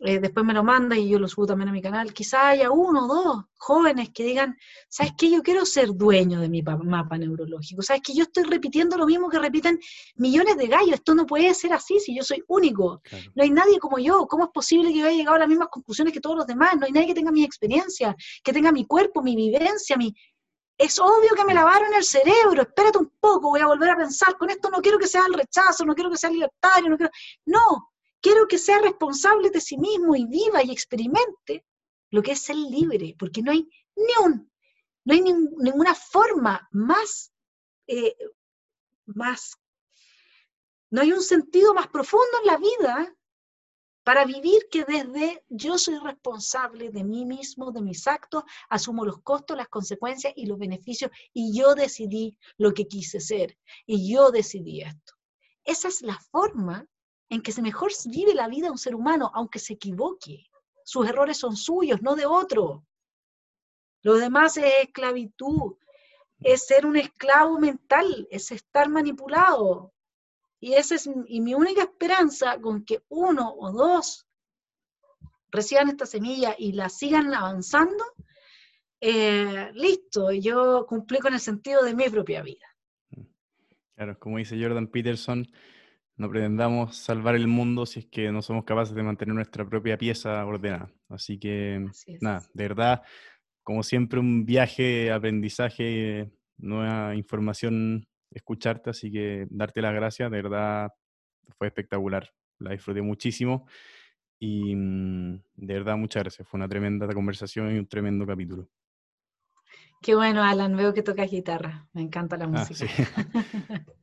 [0.00, 2.70] eh, después me lo manda y yo lo subo también a mi canal, quizá haya
[2.70, 4.56] uno o dos jóvenes que digan,
[4.88, 5.30] ¿sabes qué?
[5.30, 9.28] Yo quiero ser dueño de mi mapa neurológico, ¿sabes que Yo estoy repitiendo lo mismo
[9.28, 9.78] que repiten
[10.16, 13.02] millones de gallos, esto no puede ser así si yo soy único,
[13.34, 15.68] no hay nadie como yo, ¿cómo es posible que yo haya llegado a las mismas
[15.68, 16.74] conclusiones que todos los demás?
[16.78, 20.14] No hay nadie que tenga mi experiencia, que tenga mi cuerpo, mi vivencia, mi...
[20.78, 24.36] Es obvio que me lavaron el cerebro, espérate un poco, voy a volver a pensar,
[24.36, 27.12] con esto no quiero que sea el rechazo, no quiero que sea libertario, no quiero...
[27.46, 27.91] No,
[28.22, 31.66] Quiero que sea responsable de sí mismo y viva y experimente
[32.10, 34.50] lo que es ser libre, porque no hay ni un,
[35.04, 37.32] no hay ninguna forma más,
[37.88, 38.14] eh,
[39.06, 39.58] más,
[40.90, 43.16] no hay un sentido más profundo en la vida
[44.04, 49.20] para vivir que desde yo soy responsable de mí mismo, de mis actos, asumo los
[49.22, 54.30] costos, las consecuencias y los beneficios, y yo decidí lo que quise ser, y yo
[54.30, 55.14] decidí esto.
[55.64, 56.86] Esa es la forma
[57.32, 60.44] en que se mejor vive la vida de un ser humano, aunque se equivoque.
[60.84, 62.84] Sus errores son suyos, no de otro.
[64.02, 65.78] Lo demás es esclavitud,
[66.40, 69.94] es ser un esclavo mental, es estar manipulado.
[70.60, 74.26] Y esa es y mi única esperanza con que uno o dos
[75.50, 78.04] reciban esta semilla y la sigan avanzando,
[79.00, 82.66] eh, listo, yo cumplí con el sentido de mi propia vida.
[83.94, 85.46] Claro, como dice Jordan Peterson,
[86.22, 89.98] no pretendamos salvar el mundo si es que no somos capaces de mantener nuestra propia
[89.98, 90.88] pieza ordenada.
[91.08, 91.84] Así que,
[92.20, 93.02] nada, de verdad,
[93.64, 100.92] como siempre, un viaje, aprendizaje, nueva información, escucharte, así que darte las gracias, de verdad
[101.58, 103.66] fue espectacular, la disfruté muchísimo
[104.38, 108.68] y mm, de verdad muchas gracias, fue una tremenda conversación y un tremendo capítulo.
[110.02, 112.90] Qué bueno, Alan, veo que tocas guitarra, me encanta la ah, música.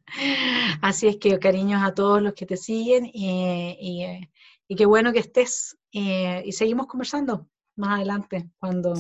[0.82, 4.28] Así es que cariños a todos los que te siguen y,
[4.76, 8.94] qué bueno que estés eh, y seguimos conversando más adelante cuando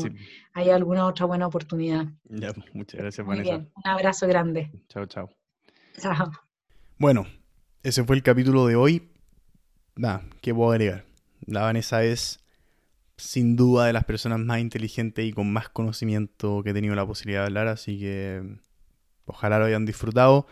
[0.53, 2.05] haya alguna otra buena oportunidad.
[2.25, 3.55] Ya, muchas gracias, Vanessa.
[3.55, 4.69] un abrazo grande.
[4.89, 5.29] Chao, chao.
[5.97, 6.31] Chao.
[6.97, 7.25] Bueno,
[7.81, 9.09] ese fue el capítulo de hoy.
[9.95, 11.05] Nada, ¿qué puedo agregar?
[11.45, 12.39] La Vanessa es
[13.19, 17.05] sin duda de las personas más inteligentes y con más conocimiento que he tenido la
[17.05, 18.41] posibilidad de hablar, así que
[19.25, 20.47] ojalá lo hayan disfrutado.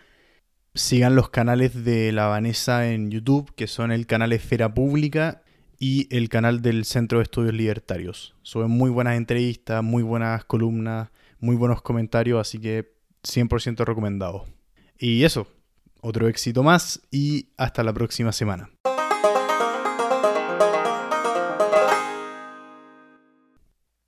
[0.76, 5.42] Sigan los canales de la Vanessa en YouTube, que son el canal Esfera Pública
[5.80, 8.36] y el canal del Centro de Estudios Libertarios.
[8.44, 11.10] Suben muy buenas entrevistas, muy buenas columnas,
[11.40, 12.94] muy buenos comentarios, así que
[13.24, 14.46] 100% recomendado.
[15.00, 15.48] Y eso,
[16.02, 18.70] otro éxito más y hasta la próxima semana.